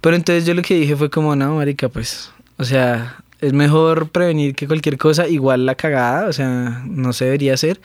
Pero 0.00 0.16
entonces 0.16 0.46
yo 0.46 0.54
lo 0.54 0.62
que 0.62 0.74
dije 0.74 0.94
fue 0.96 1.10
como, 1.10 1.34
no, 1.34 1.56
marica, 1.56 1.88
pues, 1.88 2.30
o 2.58 2.64
sea, 2.64 3.16
es 3.40 3.52
mejor 3.52 4.08
prevenir 4.10 4.54
que 4.54 4.66
cualquier 4.66 4.96
cosa, 4.98 5.26
igual 5.28 5.66
la 5.66 5.74
cagada, 5.74 6.28
o 6.28 6.32
sea, 6.32 6.82
no 6.86 7.12
se 7.12 7.24
debería 7.24 7.54
hacer. 7.54 7.80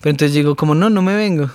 Pero 0.00 0.10
entonces 0.12 0.34
digo, 0.34 0.54
como, 0.54 0.74
no, 0.74 0.88
no 0.90 1.02
me 1.02 1.14
vengo. 1.16 1.50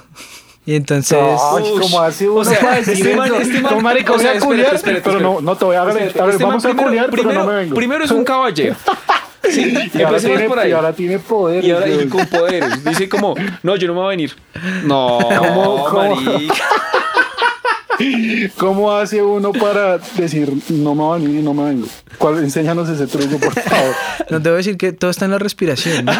Y 0.65 0.75
entonces... 0.75 1.17
Ay, 1.17 1.63
Ush. 1.73 1.81
como 1.81 2.01
hace 2.01 2.27
uno 2.27 2.41
O 2.41 2.45
sea, 2.45 2.59
para 2.59 2.75
decir 2.77 2.93
este 2.95 3.15
man- 3.15 3.31
este 3.39 3.61
man- 3.61 3.83
marica, 3.83 4.11
o 4.13 4.15
voy 4.15 4.23
sea, 4.25 4.33
pero 5.03 5.19
no, 5.19 5.39
no 5.41 5.55
te 5.55 5.65
voy 5.65 5.75
a 5.75 5.83
O 5.83 5.85
sea, 5.85 5.93
agregar. 5.93 6.21
A 6.21 6.25
ver, 6.25 6.33
este 6.33 6.43
vamos 6.43 6.63
man 6.63 6.73
a 6.77 6.83
culiar, 6.83 7.09
pero 7.11 7.21
primero, 7.23 7.41
no 7.45 7.51
me 7.51 7.55
vengo. 7.59 7.75
primero 7.75 8.03
es 8.05 8.11
un 8.11 8.23
caballero. 8.25 8.75
Sí, 9.47 9.75
y, 9.93 10.01
ahora 10.01 10.17
tiene, 10.19 10.47
por 10.49 10.57
ahí. 10.57 10.69
y 10.71 10.73
ahora 10.73 10.91
tiene 10.93 11.19
poder. 11.19 11.63
Y 11.63 11.69
ahora 11.69 11.87
y 11.87 12.07
con 12.07 12.25
poderes. 12.25 12.83
Dice 12.83 13.07
como, 13.07 13.35
no, 13.61 13.75
yo 13.75 13.87
no 13.87 13.93
me 13.93 13.99
voy 13.99 14.07
a 14.07 14.09
venir. 14.09 14.35
No, 14.85 15.19
¿Cómo- 15.21 15.85
cómo? 15.87 16.15
marica. 16.15 16.53
¿Cómo 18.57 18.91
hace 18.91 19.21
uno 19.21 19.53
para 19.53 19.99
decir 20.17 20.51
no 20.69 20.95
me 20.95 21.03
va 21.03 21.15
a 21.15 21.17
venir 21.17 21.39
y 21.39 21.43
no 21.43 21.53
me 21.53 21.63
vengo? 21.65 21.87
¿Cuál, 22.17 22.39
enséñanos 22.39 22.89
ese 22.89 23.07
truco, 23.07 23.37
por 23.39 23.53
favor. 23.53 23.95
No 24.31 24.39
debo 24.39 24.55
decir 24.57 24.75
que 24.77 24.91
todo 24.91 25.11
está 25.11 25.25
en 25.25 25.31
la 25.31 25.37
respiración, 25.37 26.05
¿no? 26.05 26.11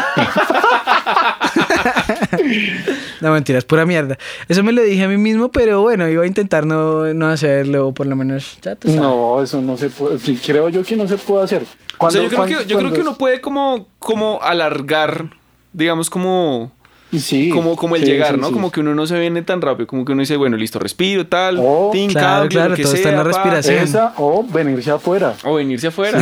No, 3.20 3.32
mentiras, 3.32 3.64
pura 3.64 3.86
mierda. 3.86 4.18
Eso 4.48 4.62
me 4.62 4.72
lo 4.72 4.82
dije 4.82 5.04
a 5.04 5.08
mí 5.08 5.16
mismo, 5.16 5.50
pero 5.50 5.82
bueno, 5.82 6.08
iba 6.08 6.22
a 6.24 6.26
intentar 6.26 6.66
no, 6.66 7.12
no 7.14 7.28
hacerlo, 7.28 7.88
o 7.88 7.94
por 7.94 8.06
lo 8.06 8.16
menos, 8.16 8.58
ya 8.62 8.74
tú 8.76 8.88
sabes. 8.88 9.00
No, 9.02 9.42
eso 9.42 9.60
no 9.60 9.76
se 9.76 9.90
puede. 9.90 10.18
creo 10.44 10.68
yo 10.68 10.82
que 10.82 10.96
no 10.96 11.06
se 11.08 11.16
puede 11.18 11.44
hacer. 11.44 11.62
O 11.62 11.66
sea, 11.66 11.96
Cuando- 11.98 12.22
yo 12.22 12.28
creo, 12.28 12.44
que, 12.44 12.66
yo 12.66 12.78
creo 12.78 12.92
que 12.92 13.00
uno 13.00 13.16
puede 13.16 13.40
como, 13.40 13.88
como 13.98 14.40
alargar, 14.42 15.30
digamos, 15.72 16.10
como, 16.10 16.72
Sí, 17.20 17.48
como, 17.50 17.76
como 17.76 17.96
el 17.96 18.02
sí, 18.02 18.10
llegar, 18.10 18.34
sí, 18.34 18.40
¿no? 18.40 18.48
sí. 18.48 18.52
Como 18.52 18.70
que 18.70 18.80
uno 18.80 18.94
no 18.94 19.06
se 19.06 19.18
viene 19.18 19.42
tan 19.42 19.60
rápido, 19.60 19.86
como 19.86 20.04
que 20.04 20.12
uno 20.12 20.20
dice, 20.20 20.36
bueno, 20.36 20.56
listo, 20.56 20.78
respiro, 20.78 21.26
tal, 21.26 21.58
Oh, 21.60 21.90
tin, 21.92 22.10
claro, 22.10 22.42
cambio, 22.42 22.48
claro, 22.48 22.70
lo 22.70 22.76
que 22.76 22.82
todo 22.82 22.94
está 22.94 23.08
en 23.10 23.16
la 23.16 23.24
respiración. 23.24 23.84
Esa 23.84 24.14
o 24.18 24.44
venirse 24.44 24.90
afuera. 24.90 25.34
O 25.44 25.54
venirse 25.54 25.88
afuera. 25.88 26.18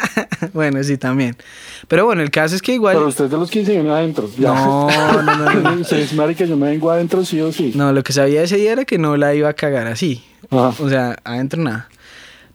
bueno, 0.52 0.82
sí, 0.82 0.96
también. 0.98 1.36
Pero 1.88 2.04
bueno, 2.06 2.22
el 2.22 2.30
caso 2.30 2.54
es 2.54 2.62
que 2.62 2.72
igual... 2.74 2.96
Pero 2.96 3.08
usted 3.08 3.26
de 3.26 3.36
los 3.36 3.50
15 3.50 3.72
viene 3.72 3.90
adentro. 3.90 4.30
ya. 4.38 4.54
No, 4.54 4.88
no, 5.22 5.22
no, 5.22 5.54
no. 5.60 5.72
Usted 5.80 5.98
es 5.98 6.12
marica, 6.14 6.44
yo 6.44 6.56
me 6.56 6.68
vengo 6.68 6.90
adentro 6.90 7.24
sí 7.24 7.40
o 7.40 7.52
sí. 7.52 7.72
No, 7.74 7.92
lo 7.92 8.02
que 8.02 8.12
sabía 8.12 8.42
ese 8.42 8.56
día 8.56 8.72
era 8.72 8.84
que 8.84 8.98
no 8.98 9.16
la 9.16 9.34
iba 9.34 9.48
a 9.48 9.54
cagar 9.54 9.86
así. 9.86 10.24
Ajá. 10.50 10.72
O 10.80 10.88
sea, 10.88 11.16
adentro 11.24 11.62
nada. 11.62 11.88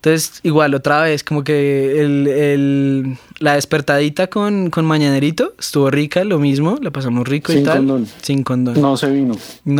Entonces, 0.01 0.39
igual, 0.43 0.73
otra 0.75 1.01
vez, 1.01 1.25
como 1.25 1.43
que 1.43 1.99
el, 2.01 2.25
el- 2.27 3.17
la 3.39 3.55
despertadita 3.55 4.27
con, 4.27 4.69
con 4.69 4.85
mañanerito 4.85 5.53
estuvo 5.59 5.89
rica, 5.91 6.23
lo 6.23 6.39
mismo, 6.39 6.77
la 6.81 6.89
pasamos 6.91 7.27
rico 7.27 7.51
y 7.51 7.55
Sin 7.55 7.65
tal. 7.65 7.77
condón. 7.79 8.07
Sin 8.21 8.43
condón. 8.43 8.75
No. 8.75 8.81
No 8.91 8.97
se 8.97 9.09
vino. 9.11 9.35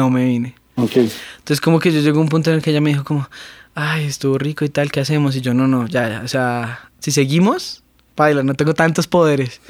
me 0.10 0.26
vine. 0.26 0.56
Ok. 0.76 0.98
Entonces, 0.98 1.62
como 1.62 1.80
que 1.80 1.92
yo 1.94 2.02
llegó 2.02 2.20
a 2.20 2.22
un 2.22 2.30
punto 2.30 2.50
en 2.50 2.58
el 2.58 2.62
que 2.62 2.72
ella 2.72 2.82
me 2.82 2.90
dijo 2.90 3.06
como, 3.06 3.30
ay, 3.76 4.06
estuvo 4.06 4.38
rico 4.38 4.66
y 4.66 4.70
tal, 4.70 4.92
¿qué 4.92 5.00
hacemos? 5.00 5.36
Y 5.38 5.42
yo, 5.42 5.54
no, 5.54 5.68
no, 5.68 5.88
ya, 5.88 6.10
ya, 6.10 6.22
o 6.24 6.28
sea, 6.28 6.90
si 7.00 7.12
seguimos, 7.12 7.82
baila, 8.18 8.44
no 8.44 8.56
tengo 8.56 8.74
tantos 8.74 9.08
poderes. 9.08 9.62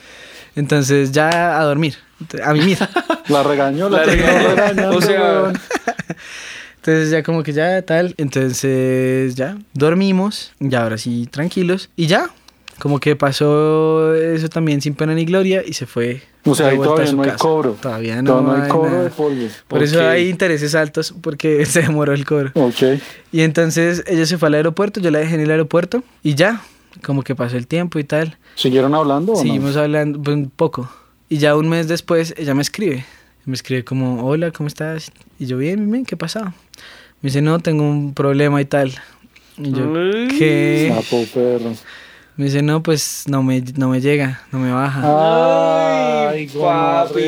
Entonces, 0.56 1.12
ya 1.12 1.60
a 1.60 1.64
dormir, 1.64 1.96
a 2.44 2.54
mimir. 2.54 2.80
La 3.30 3.44
regañó, 3.44 3.88
la, 3.88 4.00
La 4.00 4.04
regañó. 4.06 4.50
regañando, 4.56 4.90
O 4.98 5.02
sea. 5.02 5.54
Entonces 6.80 7.12
ya 7.12 7.24
como 7.24 7.44
que 7.44 7.52
ya 7.52 7.82
tal, 7.82 8.16
entonces 8.18 9.36
ya 9.36 9.58
dormimos, 9.74 10.54
ya 10.60 10.84
ahora 10.84 10.98
sí 10.98 11.28
tranquilos 11.30 11.90
y 11.98 12.08
ya, 12.08 12.30
como 12.80 13.00
que 13.00 13.18
pasó 13.18 14.16
eso 14.16 14.48
también 14.48 14.82
sin 14.82 14.96
pena 14.96 15.14
ni 15.14 15.26
gloria 15.26 15.62
y 15.66 15.74
se 15.74 15.86
fue. 15.86 16.22
O 16.46 16.56
sea, 16.56 16.70
ahí 16.70 16.78
todavía 16.78 17.12
no 17.12 17.24
hay 17.24 17.32
cobro. 17.32 17.72
Todavía 17.74 18.22
no, 18.22 18.42
no, 18.42 18.54
hay 18.54 18.62
hay 18.62 18.70
cobro 18.70 18.92
nada. 18.92 19.04
de. 19.04 19.50
Por 19.68 19.84
eso 19.84 20.02
hay 20.08 20.30
intereses 20.30 20.74
altos 20.74 21.14
porque 21.22 21.66
se 21.68 21.82
demoró 21.82 22.14
el 22.14 22.26
cobro. 22.26 22.52
Ok. 22.56 23.00
Y 23.34 23.42
entonces 23.42 24.04
ella 24.08 24.26
se 24.26 24.38
fue 24.38 24.48
al 24.48 24.54
aeropuerto, 24.54 25.02
yo 25.02 25.12
la 25.12 25.20
dejé 25.20 25.36
en 25.36 25.42
el 25.42 25.52
aeropuerto 25.52 26.04
y 26.24 26.36
ya, 26.36 26.62
como 27.04 27.24
que 27.24 27.36
pasó 27.36 27.58
el 27.58 27.68
tiempo 27.68 28.00
y 28.00 28.06
tal. 28.06 28.38
¿Siguieron 28.56 28.96
hablando 28.96 29.34
o 29.34 29.36
no? 29.36 29.42
Seguimos 29.42 29.76
hablando 29.76 30.22
pues, 30.22 30.38
un 30.38 30.50
poco. 30.50 30.90
Y 31.28 31.38
ya 31.38 31.56
un 31.58 31.68
mes 31.68 31.90
después 31.90 32.34
ella 32.38 32.56
me 32.56 32.62
escribe. 32.62 33.06
Me 33.50 33.56
escribe 33.56 33.84
como, 33.84 34.24
hola, 34.28 34.52
¿cómo 34.52 34.68
estás? 34.68 35.12
Y 35.40 35.48
yo, 35.48 35.58
bien, 35.58 35.90
bien, 35.92 36.06
¿qué 36.06 36.16
pasa? 36.16 36.54
Me 37.22 37.30
dice, 37.30 37.42
no, 37.42 37.58
tengo 37.58 37.82
un 37.84 38.14
problema 38.14 38.62
y 38.62 38.66
tal. 38.66 38.94
Y 39.58 39.72
yo, 39.72 39.90
Uy. 39.90 40.28
¿qué? 40.38 40.94
Sapo 40.94 41.26
perro. 41.34 41.74
Me 42.36 42.46
dice, 42.46 42.62
no, 42.62 42.84
pues 42.84 43.24
no 43.28 43.42
me, 43.42 43.64
no 43.76 43.90
me 43.90 44.02
llega, 44.02 44.44
no 44.52 44.60
me 44.60 44.72
baja. 44.72 45.02
Ay, 46.30 46.46
papi. 46.48 47.24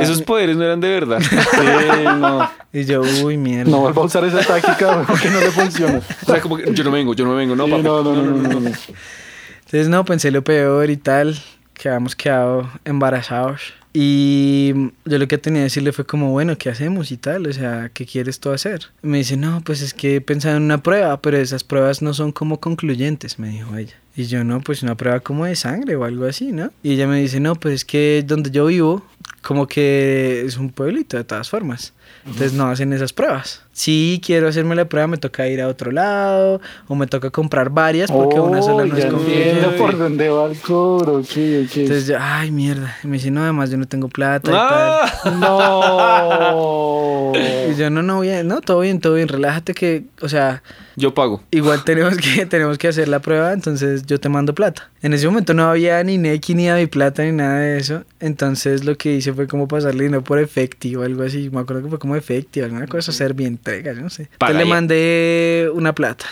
Esos 0.00 0.22
poderes 0.22 0.56
no 0.56 0.64
eran 0.64 0.80
de 0.80 0.88
verdad. 0.88 1.20
Sí, 1.20 2.04
no. 2.18 2.50
Y 2.72 2.84
yo, 2.86 3.02
uy, 3.22 3.36
mierda. 3.36 3.70
No 3.70 3.80
vuelva 3.80 4.00
a 4.00 4.04
usar 4.06 4.24
esa 4.24 4.40
táctica 4.40 5.04
porque 5.06 5.28
no 5.28 5.38
le 5.38 5.50
funciona. 5.50 5.98
O 6.22 6.24
sea, 6.24 6.40
como 6.40 6.56
que 6.56 6.72
yo 6.72 6.82
no 6.82 6.90
vengo, 6.90 7.12
yo 7.12 7.26
no 7.26 7.34
vengo, 7.34 7.54
no, 7.54 7.66
Sí, 7.66 7.70
papi. 7.72 7.82
no, 7.82 8.02
no, 8.02 8.14
no, 8.14 8.22
no, 8.22 8.36
no, 8.48 8.60
no. 8.60 8.70
Entonces, 8.70 9.88
no, 9.90 10.02
pensé 10.06 10.30
lo 10.30 10.42
peor 10.42 10.88
y 10.88 10.96
tal, 10.96 11.38
que 11.74 11.90
habíamos 11.90 12.16
quedado 12.16 12.70
embarazados. 12.86 13.74
Y 13.92 14.72
yo 15.04 15.18
lo 15.18 15.28
que 15.28 15.38
tenía 15.38 15.60
que 15.60 15.64
decirle 15.64 15.92
fue 15.92 16.04
como, 16.04 16.30
bueno, 16.30 16.56
¿qué 16.58 16.68
hacemos 16.68 17.10
y 17.10 17.16
tal? 17.16 17.46
O 17.46 17.52
sea, 17.52 17.90
¿qué 17.92 18.06
quieres 18.06 18.38
tú 18.38 18.50
hacer? 18.50 18.86
Me 19.02 19.18
dice, 19.18 19.36
no, 19.36 19.62
pues 19.64 19.80
es 19.80 19.94
que 19.94 20.16
he 20.16 20.20
pensado 20.20 20.56
en 20.56 20.64
una 20.64 20.82
prueba, 20.82 21.20
pero 21.22 21.38
esas 21.38 21.64
pruebas 21.64 22.02
no 22.02 22.14
son 22.14 22.32
como 22.32 22.60
concluyentes, 22.60 23.38
me 23.38 23.48
dijo 23.48 23.76
ella. 23.76 23.94
Y 24.14 24.26
yo, 24.26 24.44
no, 24.44 24.60
pues 24.60 24.82
una 24.82 24.96
prueba 24.96 25.20
como 25.20 25.46
de 25.46 25.56
sangre 25.56 25.96
o 25.96 26.04
algo 26.04 26.26
así, 26.26 26.52
¿no? 26.52 26.72
Y 26.82 26.94
ella 26.94 27.06
me 27.06 27.20
dice, 27.20 27.40
no, 27.40 27.54
pues 27.54 27.74
es 27.74 27.84
que 27.84 28.24
donde 28.26 28.50
yo 28.50 28.66
vivo, 28.66 29.06
como 29.42 29.66
que 29.66 30.42
es 30.44 30.56
un 30.58 30.70
pueblito 30.70 31.16
de 31.16 31.24
todas 31.24 31.48
formas. 31.48 31.92
Entonces 32.26 32.52
no 32.52 32.68
hacen 32.68 32.92
esas 32.92 33.12
pruebas. 33.12 33.62
Si 33.72 34.20
quiero 34.24 34.48
hacerme 34.48 34.74
la 34.74 34.86
prueba, 34.86 35.06
me 35.06 35.16
toca 35.18 35.46
ir 35.48 35.62
a 35.62 35.68
otro 35.68 35.92
lado 35.92 36.60
o 36.88 36.94
me 36.94 37.06
toca 37.06 37.30
comprar 37.30 37.70
varias 37.70 38.10
porque 38.10 38.38
una 38.40 38.60
sola 38.60 38.84
no 38.84 38.92
Oh, 38.94 38.96
es 38.98 39.04
ya 39.04 39.10
conveniente. 39.10 39.50
entiendo 39.50 39.76
por 39.78 39.96
dónde 39.96 40.28
va 40.28 40.46
el 40.50 40.58
cobro. 40.58 41.18
Ok, 41.18 41.24
ok. 41.30 41.36
Entonces 41.76 42.06
yo, 42.06 42.16
ay, 42.20 42.50
mierda. 42.50 42.96
Y 43.02 43.06
me 43.06 43.16
dice, 43.18 43.30
no, 43.30 43.42
además 43.42 43.70
yo 43.70 43.76
no 43.78 43.86
tengo 43.86 44.08
plata 44.08 44.50
y 44.50 44.54
Ah. 44.56 45.12
No. 45.40 47.32
tal. 47.34 47.70
Y 47.72 47.76
yo, 47.76 47.90
no, 47.90 48.02
no, 48.02 48.20
bien, 48.20 48.46
no, 48.48 48.60
todo 48.60 48.80
bien, 48.80 49.00
todo 49.00 49.14
bien, 49.14 49.28
relájate 49.28 49.74
que, 49.74 50.04
o 50.20 50.28
sea, 50.28 50.62
Yo 50.96 51.14
pago. 51.14 51.42
igual 51.50 51.84
tenemos 51.84 52.16
que, 52.16 52.46
tenemos 52.50 52.78
que 52.78 52.88
hacer 52.88 53.08
la 53.08 53.20
prueba, 53.20 53.52
entonces 53.52 54.04
yo 54.06 54.18
te 54.18 54.28
mando 54.28 54.54
plata. 54.54 54.90
En 55.02 55.12
ese 55.12 55.26
momento 55.26 55.54
no 55.54 55.68
había 55.70 56.02
ni 56.02 56.18
Neki, 56.18 56.54
ni 56.54 56.68
mi 56.70 56.86
plata, 56.86 57.22
ni 57.22 57.32
nada 57.32 57.60
de 57.60 57.78
eso. 57.78 58.02
Entonces 58.20 58.84
lo 58.84 58.96
que 58.96 59.14
hice 59.14 59.32
fue 59.32 59.46
como 59.46 59.68
pasarle 59.68 60.04
dinero 60.04 60.24
por 60.24 60.38
efectivo 60.40 61.02
o 61.02 61.04
algo 61.04 61.22
así. 61.22 61.50
Me 61.50 61.60
acuerdo 61.60 61.82
que 61.84 61.88
fue 61.90 61.97
como 61.98 62.16
efectivo, 62.16 62.66
alguna 62.66 62.86
cosa, 62.86 63.10
hacer 63.10 63.34
bien 63.34 63.54
entrega, 63.54 63.92
yo 63.92 64.00
no 64.02 64.10
sé. 64.10 64.28
Entonces 64.32 64.56
le 64.56 64.64
mandé 64.64 65.68
una 65.72 65.92
plata 65.94 66.26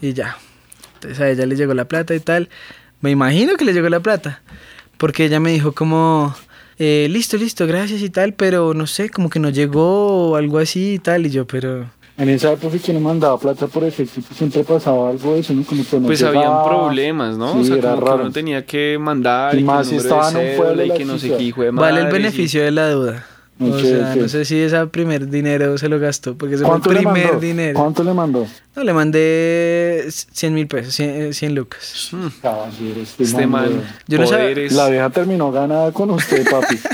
y 0.00 0.12
ya. 0.12 0.36
Entonces 0.94 1.20
a 1.20 1.28
ella 1.30 1.46
le 1.46 1.56
llegó 1.56 1.74
la 1.74 1.84
plata 1.86 2.14
y 2.14 2.20
tal. 2.20 2.48
Me 3.00 3.10
imagino 3.10 3.56
que 3.56 3.64
le 3.64 3.72
llegó 3.72 3.88
la 3.88 4.00
plata. 4.00 4.42
Porque 4.96 5.24
ella 5.26 5.38
me 5.38 5.52
dijo 5.52 5.70
como, 5.72 6.34
eh, 6.78 7.06
listo, 7.10 7.36
listo, 7.36 7.66
gracias 7.68 8.02
y 8.02 8.10
tal, 8.10 8.32
pero 8.34 8.74
no 8.74 8.86
sé, 8.88 9.10
como 9.10 9.30
que 9.30 9.38
no 9.38 9.48
llegó 9.50 10.30
o 10.30 10.36
algo 10.36 10.58
así 10.58 10.94
y 10.94 10.98
tal. 10.98 11.24
Y 11.26 11.30
yo, 11.30 11.46
pero, 11.46 11.88
En 12.16 12.28
esa 12.30 12.50
época 12.52 12.76
que 12.78 12.92
no 12.92 12.98
mandaba 12.98 13.38
plata 13.38 13.68
por 13.68 13.84
efecto, 13.84 14.20
pues 14.26 14.36
siempre 14.36 14.64
pasaba 14.64 15.10
algo 15.10 15.34
de 15.34 15.38
eso, 15.40 15.52
¿no? 15.54 15.62
Como 15.62 15.84
que 15.88 16.00
no 16.00 16.06
Pues 16.08 16.18
llegaba. 16.18 16.36
habían 16.64 16.64
problemas, 16.68 17.38
¿no? 17.38 17.52
Sí, 17.52 17.58
o 17.60 17.64
sea, 17.64 17.76
era 17.76 17.90
como 17.92 18.00
que 18.04 18.10
raro. 18.10 18.22
uno 18.22 18.32
tenía 18.32 18.66
que 18.66 18.98
mandar 19.00 19.54
Y 19.54 19.60
y, 19.60 19.62
más 19.62 19.86
que 19.86 19.90
si 19.94 19.96
estaba 20.00 20.28
en 20.32 20.36
un 20.36 20.56
pueblo 20.56 20.84
y 20.84 20.90
que 20.90 21.04
no 21.04 21.16
sé 21.16 21.28
qué 21.36 21.42
hijo 21.44 21.62
de 21.62 21.70
Vale 21.70 22.00
el 22.00 22.06
madre, 22.06 22.18
y- 22.18 22.22
beneficio 22.22 22.64
de 22.64 22.70
la 22.72 22.90
duda. 22.90 23.24
O 23.60 23.78
sea, 23.80 24.14
no 24.14 24.28
sé 24.28 24.44
si 24.44 24.56
ese 24.60 24.86
primer 24.86 25.28
dinero 25.28 25.76
se 25.78 25.88
lo 25.88 25.98
gastó, 25.98 26.36
porque 26.36 26.54
ese 26.54 26.64
fue 26.64 26.76
el 26.76 26.80
¿Cuánto 26.80 26.92
le 26.92 27.00
primer 27.00 27.24
mandó? 27.26 27.40
dinero. 27.40 27.78
¿Cuánto 27.78 28.04
le 28.04 28.14
mandó? 28.14 28.46
No, 28.76 28.84
le 28.84 28.92
mandé 28.92 30.06
100 30.08 30.54
mil 30.54 30.66
pesos, 30.68 30.94
100, 30.94 31.34
100 31.34 31.54
lucas. 31.54 32.08
Mm, 32.12 32.26
Caballero, 32.40 33.00
Este 33.18 33.46
man, 33.46 33.82
Yo 34.06 34.18
no 34.18 34.26
sabía-. 34.26 34.54
La 34.70 34.88
vieja 34.88 35.10
terminó 35.10 35.50
ganada 35.50 35.90
con 35.92 36.10
usted, 36.10 36.48
papi. 36.48 36.76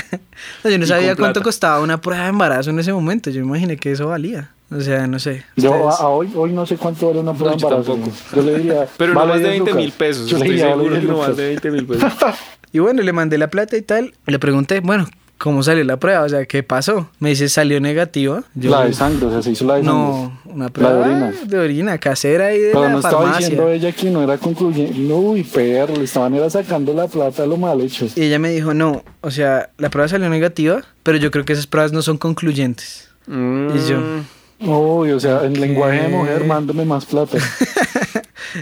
No, 0.63 0.69
yo 0.69 0.77
no 0.77 0.83
Y 0.83 0.87
sabía 0.87 1.15
cuánto 1.15 1.39
plata. 1.39 1.43
costaba 1.43 1.79
una 1.81 2.01
prueba 2.01 2.23
de 2.23 2.29
embarazo 2.29 2.69
en 2.69 2.77
ese 2.79 2.91
momento. 2.91 3.29
Yo 3.29 3.41
me 3.41 3.47
imaginé 3.47 3.77
que 3.77 3.91
eso 3.93 4.07
valía. 4.07 4.51
O 4.69 4.81
sea, 4.81 5.07
no 5.07 5.17
sé. 5.17 5.43
Yo 5.55 5.73
a, 5.73 5.77
ustedes- 5.77 5.99
a 6.01 6.07
hoy, 6.09 6.29
hoy 6.35 6.51
no 6.51 6.65
sé 6.65 6.75
cuánto 6.75 7.07
vale 7.07 7.19
una 7.21 7.33
prueba 7.33 7.53
No, 7.53 7.57
yo 7.57 7.69
de 7.69 7.75
embarazo. 7.75 7.93
tampoco. 7.93 8.17
Yo 8.35 8.41
le 8.41 8.57
diría. 8.57 8.87
Pero 8.97 9.13
no 9.13 9.25
más 9.25 9.39
de 9.39 9.49
10 9.51 9.63
20 9.63 9.73
mil 9.75 9.91
pesos. 9.93 10.27
Yo 10.29 10.37
le 10.37 10.45
Estoy 10.45 10.59
seguro 10.59 10.89
10 10.89 10.99
que 11.01 11.07
no 11.07 11.17
más 11.19 11.37
de 11.37 11.45
20 11.47 11.71
mil 11.71 11.85
pesos. 11.85 12.13
Y 12.73 12.79
bueno, 12.79 13.01
le 13.01 13.13
mandé 13.13 13.37
la 13.37 13.47
plata 13.49 13.77
y 13.77 13.81
tal. 13.81 14.13
Le 14.27 14.37
pregunté, 14.39 14.81
bueno, 14.81 15.07
¿cómo 15.37 15.63
salió 15.63 15.83
la 15.83 15.97
prueba? 15.97 16.23
O 16.23 16.29
sea, 16.29 16.45
¿qué 16.45 16.63
pasó? 16.63 17.09
Me 17.19 17.29
dice, 17.29 17.49
salió 17.49 17.79
negativa. 17.79 18.43
Yo- 18.55 18.71
La 18.71 18.85
de 18.85 18.93
sangre, 18.93 19.25
o 19.27 19.31
sea, 19.31 19.41
se 19.41 19.51
hizo 19.51 19.65
la 19.65 19.75
de 19.75 19.83
sangre. 19.83 19.93
No, 19.99 20.39
una 20.45 20.69
prueba 20.69 20.93
de 20.93 20.99
orina. 21.01 21.33
de 21.45 21.57
orina 21.59 21.97
casera 21.97 22.53
y 22.53 22.59
de 22.59 22.67
Pero 22.69 22.83
la 22.83 22.89
no 22.89 22.97
estaba 22.99 23.17
farmacia. 23.23 23.49
diciendo 23.49 23.69
ella 23.69 23.91
que 23.91 24.09
no 24.09 24.23
era 24.23 24.37
concluyente. 24.37 25.13
Uy, 25.13 25.43
perro, 25.43 25.95
le 25.95 26.03
estaban 26.05 26.33
era 26.35 26.49
sacando 26.49 26.93
la 26.93 27.07
plata 27.07 27.43
a 27.43 27.45
lo 27.45 27.57
mal 27.57 27.79
hecho. 27.81 28.07
Y 28.15 28.21
ella 28.23 28.39
me 28.39 28.49
dijo, 28.49 28.73
no, 28.73 29.03
o 29.21 29.31
sea, 29.31 29.69
la 29.77 29.89
prueba 29.89 30.07
salió 30.07 30.29
negativa, 30.29 30.81
pero 31.03 31.17
yo 31.17 31.31
creo 31.31 31.45
que 31.45 31.53
esas 31.53 31.67
pruebas 31.67 31.91
no 31.93 32.01
son 32.01 32.17
concluyentes. 32.17 33.09
Mm, 33.27 33.69
Y 33.75 33.89
yo, 33.89 33.97
Uy, 34.57 35.11
o 35.11 35.19
sea, 35.19 35.43
en 35.43 35.51
¿Qué? 35.53 35.59
lenguaje 35.59 36.01
de 36.03 36.07
mujer, 36.07 36.45
mándame 36.45 36.85
más 36.85 37.05
plata. 37.05 37.37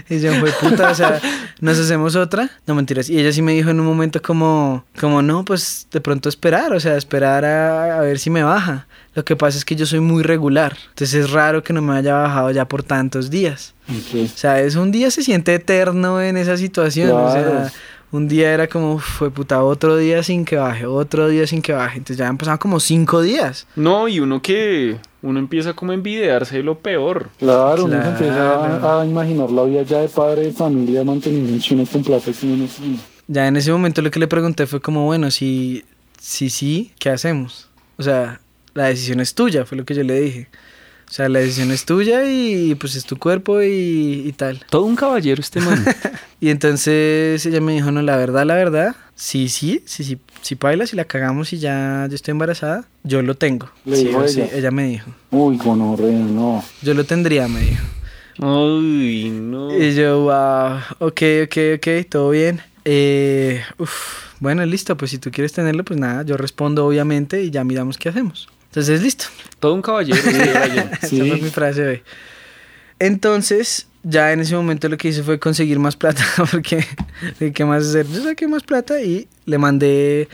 Y 0.08 0.20
yo, 0.20 0.32
fue 0.34 0.50
puta, 0.52 0.90
o 0.90 0.94
sea, 0.94 1.20
¿nos 1.60 1.78
hacemos 1.78 2.16
otra? 2.16 2.50
No, 2.66 2.74
mentiras. 2.74 3.08
Y 3.08 3.18
ella 3.18 3.32
sí 3.32 3.42
me 3.42 3.52
dijo 3.52 3.70
en 3.70 3.80
un 3.80 3.86
momento 3.86 4.20
como, 4.20 4.84
como 5.00 5.22
no, 5.22 5.44
pues 5.44 5.86
de 5.90 6.00
pronto 6.00 6.28
esperar, 6.28 6.72
o 6.72 6.80
sea, 6.80 6.96
esperar 6.96 7.44
a, 7.44 7.98
a 7.98 8.00
ver 8.00 8.18
si 8.18 8.30
me 8.30 8.42
baja. 8.42 8.86
Lo 9.14 9.24
que 9.24 9.36
pasa 9.36 9.56
es 9.56 9.64
que 9.64 9.76
yo 9.76 9.86
soy 9.86 10.00
muy 10.00 10.22
regular, 10.24 10.76
entonces 10.88 11.24
es 11.24 11.30
raro 11.30 11.62
que 11.62 11.72
no 11.72 11.80
me 11.80 11.96
haya 11.96 12.14
bajado 12.14 12.50
ya 12.50 12.66
por 12.66 12.82
tantos 12.82 13.30
días. 13.30 13.74
Ok. 13.88 14.24
O 14.24 14.36
sea, 14.36 14.60
es 14.60 14.74
un 14.76 14.90
día 14.90 15.10
se 15.10 15.22
siente 15.22 15.54
eterno 15.54 16.20
en 16.20 16.36
esa 16.36 16.56
situación. 16.56 17.10
O 17.12 17.30
sea, 17.30 17.70
un 18.10 18.28
día 18.28 18.52
era 18.52 18.68
como, 18.68 18.98
fue 18.98 19.30
puta, 19.30 19.62
otro 19.62 19.96
día 19.96 20.22
sin 20.22 20.44
que 20.44 20.56
baje, 20.56 20.86
otro 20.86 21.28
día 21.28 21.46
sin 21.46 21.62
que 21.62 21.72
baje. 21.72 21.98
Entonces 21.98 22.16
ya 22.16 22.28
han 22.28 22.38
pasado 22.38 22.58
como 22.58 22.80
cinco 22.80 23.22
días. 23.22 23.66
No, 23.76 24.08
y 24.08 24.20
uno 24.20 24.40
que 24.40 24.98
uno 25.24 25.38
empieza 25.38 25.72
como 25.72 25.92
a 25.92 25.94
envidiarse 25.94 26.58
de 26.58 26.62
lo 26.62 26.78
peor. 26.78 27.30
Claro, 27.38 27.86
uno 27.86 28.02
se 28.02 28.08
empieza 28.08 28.54
a, 28.56 29.00
a 29.00 29.06
imaginar 29.06 29.50
la 29.50 29.64
vida 29.64 29.82
ya 29.82 30.00
de 30.00 30.08
padre 30.08 30.42
de 30.42 30.52
familia 30.52 31.02
manteniendo 31.02 31.50
un 31.50 31.60
chino 31.60 31.84
con 31.90 32.04
plata 32.04 32.30
que 32.30 32.46
uno 32.46 32.64
no. 32.64 32.98
Ya 33.26 33.48
en 33.48 33.56
ese 33.56 33.72
momento 33.72 34.02
lo 34.02 34.10
que 34.10 34.20
le 34.20 34.28
pregunté 34.28 34.66
fue 34.66 34.82
como, 34.82 35.06
bueno, 35.06 35.30
si 35.30 35.82
si 36.20 36.50
sí, 36.50 36.92
¿qué 36.98 37.08
hacemos? 37.08 37.70
O 37.96 38.02
sea, 38.02 38.40
la 38.74 38.84
decisión 38.84 39.20
es 39.20 39.34
tuya, 39.34 39.64
fue 39.64 39.78
lo 39.78 39.86
que 39.86 39.94
yo 39.94 40.02
le 40.02 40.20
dije. 40.20 40.48
O 41.08 41.12
sea, 41.12 41.30
la 41.30 41.38
decisión 41.38 41.70
es 41.70 41.86
tuya 41.86 42.24
y 42.30 42.74
pues 42.74 42.94
es 42.94 43.06
tu 43.06 43.18
cuerpo 43.18 43.62
y, 43.62 44.24
y 44.26 44.32
tal. 44.32 44.60
Todo 44.68 44.84
un 44.84 44.96
caballero 44.96 45.40
este 45.40 45.60
man. 45.60 45.84
Y 46.40 46.50
entonces 46.50 47.46
ella 47.46 47.62
me 47.62 47.72
dijo, 47.72 47.90
no, 47.90 48.02
la 48.02 48.18
verdad, 48.18 48.44
la 48.44 48.54
verdad, 48.54 48.94
sí, 49.14 49.48
sí, 49.48 49.82
sí, 49.86 50.04
sí, 50.04 50.18
si 50.42 50.54
baila, 50.56 50.86
si 50.86 50.96
la 50.96 51.04
cagamos 51.04 51.52
y 51.52 51.58
ya 51.58 52.06
yo 52.08 52.14
estoy 52.14 52.32
embarazada, 52.32 52.84
yo 53.02 53.22
lo 53.22 53.34
tengo. 53.36 53.68
Le 53.84 53.96
Sí, 53.96 54.04
dijo 54.06 54.18
o 54.18 54.28
sí, 54.28 54.40
ella. 54.42 54.50
ella 54.54 54.70
me 54.70 54.84
dijo. 54.88 55.10
Uy, 55.30 55.56
gonorrea, 55.56 56.18
no. 56.18 56.64
Yo 56.82 56.94
lo 56.94 57.04
tendría, 57.04 57.48
me 57.48 57.60
dijo. 57.60 57.84
Uy, 58.38 59.30
no. 59.30 59.76
Y 59.78 59.94
yo, 59.94 60.22
wow, 60.22 60.78
ok, 60.98 61.22
ok, 61.44 61.56
ok, 61.76 61.88
todo 62.08 62.30
bien. 62.30 62.60
Eh, 62.84 63.62
uf, 63.78 64.34
bueno, 64.40 64.64
listo, 64.66 64.96
pues 64.96 65.10
si 65.12 65.18
tú 65.18 65.30
quieres 65.30 65.52
tenerlo, 65.52 65.84
pues 65.84 65.98
nada, 65.98 66.22
yo 66.24 66.36
respondo 66.36 66.84
obviamente 66.86 67.42
y 67.42 67.50
ya 67.50 67.64
miramos 67.64 67.96
qué 67.96 68.08
hacemos. 68.08 68.48
Entonces, 68.66 69.02
listo. 69.02 69.26
Todo 69.60 69.74
un 69.74 69.82
caballero. 69.82 70.18
Sí. 70.20 70.30
Esa 71.20 71.26
fue 71.28 71.40
mi 71.40 71.50
frase 71.50 71.82
de 71.82 71.88
hoy. 71.90 72.02
Entonces, 73.06 73.86
ya 74.02 74.32
en 74.32 74.40
ese 74.40 74.54
momento 74.56 74.88
lo 74.88 74.96
que 74.96 75.08
hice 75.08 75.22
fue 75.22 75.38
conseguir 75.38 75.78
más 75.78 75.96
plata, 75.96 76.22
porque 76.50 76.84
¿qué 77.54 77.64
más 77.64 77.84
hacer? 77.84 78.06
Yo 78.08 78.22
saqué 78.22 78.48
más 78.48 78.62
plata 78.62 79.00
y 79.02 79.28
le 79.46 79.58
mandé 79.58 80.28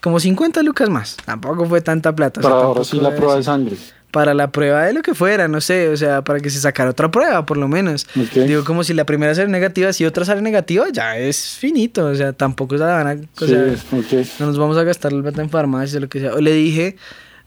como 0.00 0.18
50 0.20 0.62
lucas 0.62 0.88
más. 0.88 1.16
Tampoco 1.24 1.66
fue 1.66 1.80
tanta 1.80 2.14
plata. 2.14 2.40
o 2.40 2.42
sea, 2.42 2.50
Para 2.50 2.62
ahora 2.64 2.84
sí 2.84 2.98
la 3.00 3.14
prueba 3.14 3.36
de 3.36 3.42
sangre. 3.42 3.76
Para 4.10 4.32
la 4.32 4.50
prueba 4.50 4.84
de 4.86 4.94
lo 4.94 5.02
que 5.02 5.14
fuera, 5.14 5.48
no 5.48 5.60
sé, 5.60 5.88
o 5.90 5.96
sea, 5.98 6.24
para 6.24 6.40
que 6.40 6.48
se 6.48 6.58
sacara 6.58 6.88
otra 6.88 7.10
prueba, 7.10 7.44
por 7.44 7.58
lo 7.58 7.68
menos. 7.68 8.06
Ok. 8.18 8.32
Digo, 8.46 8.64
como 8.64 8.82
si 8.82 8.94
la 8.94 9.04
primera 9.04 9.34
sale 9.34 9.48
negativa, 9.48 9.92
si 9.92 10.06
otra 10.06 10.24
sale 10.24 10.40
negativa, 10.40 10.86
ya 10.90 11.18
es 11.18 11.56
finito, 11.58 12.06
o 12.06 12.14
sea, 12.14 12.32
tampoco 12.32 12.78
se 12.78 12.84
la 12.84 12.94
van 13.04 13.06
a... 13.06 13.12
O 13.12 13.46
Sí, 13.46 13.48
sea, 13.52 13.64
ok. 13.92 14.26
no 14.40 14.46
nos 14.46 14.56
vamos 14.58 14.78
a 14.78 14.82
gastar 14.84 15.12
la 15.12 15.20
plata 15.22 15.42
en 15.42 15.50
farmacias 15.50 15.96
o 15.96 16.00
lo 16.00 16.08
que 16.08 16.20
sea. 16.20 16.32
O 16.32 16.40
le 16.40 16.52
dije, 16.54 16.96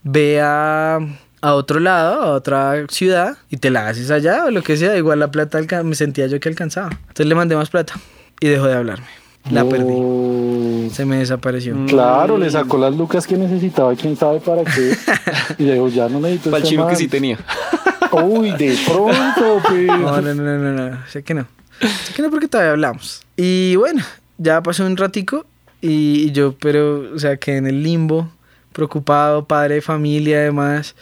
ve 0.04 0.40
a, 0.40 1.00
a 1.42 1.56
otro 1.56 1.80
lado, 1.80 2.22
a 2.22 2.32
otra 2.32 2.86
ciudad, 2.88 3.38
y 3.50 3.58
te 3.58 3.70
la 3.70 3.88
haces 3.88 4.12
allá 4.12 4.46
o 4.46 4.52
lo 4.52 4.62
que 4.62 4.78
sea. 4.78 4.96
Igual 4.96 5.20
la 5.20 5.32
plata 5.32 5.60
me 5.84 5.96
sentía 5.96 6.28
yo 6.28 6.40
que 6.40 6.50
alcanzaba. 6.50 6.92
Entonces 6.92 7.26
le 7.26 7.36
mandé 7.36 7.56
más 7.56 7.70
plata 7.70 7.94
y 8.40 8.48
dejó 8.48 8.68
de 8.68 8.76
hablarme. 8.76 9.08
La 9.50 9.68
perdí. 9.68 9.94
Oh. 9.96 10.88
Se 10.92 11.04
me 11.04 11.18
desapareció. 11.18 11.76
Claro, 11.88 12.38
le 12.38 12.50
sacó 12.50 12.78
las 12.78 12.96
lucas 12.96 13.26
que 13.26 13.38
necesitaba, 13.38 13.96
quién 13.96 14.16
sabe 14.16 14.40
para 14.40 14.64
qué. 14.64 14.96
Y 15.58 15.64
le 15.64 15.74
digo, 15.74 15.88
ya 15.90 16.08
no 16.08 16.20
necesito 16.20 16.52
Para 16.52 16.64
el 16.64 16.70
chino 16.70 16.88
que 16.88 16.96
sí 16.96 17.08
tenía. 17.08 17.40
Uy, 18.12 18.52
de 18.52 18.78
pronto, 18.86 19.62
pues. 19.68 19.88
No, 19.88 20.22
no, 20.22 20.34
no, 20.34 20.44
no, 20.44 20.58
no, 20.58 20.90
no. 20.90 20.98
Sé 21.08 21.24
que 21.24 21.34
no. 21.34 21.48
Sé 21.80 22.14
que 22.14 22.22
no 22.22 22.30
porque 22.30 22.48
todavía 22.48 22.72
hablamos. 22.72 23.24
Y 23.36 23.76
bueno, 23.78 24.04
ya 24.38 24.62
pasó 24.62 24.86
un 24.86 24.96
ratico 24.96 25.46
y, 25.82 26.28
y 26.28 26.32
yo, 26.32 26.56
pero, 26.60 27.12
o 27.14 27.20
sea, 27.20 27.38
que 27.38 27.58
en 27.58 27.66
el 27.66 27.82
limbo, 27.82 28.30
preocupado, 28.74 29.46
padre 29.46 29.76
de 29.76 29.82
familia, 29.82 30.38
además. 30.38 30.96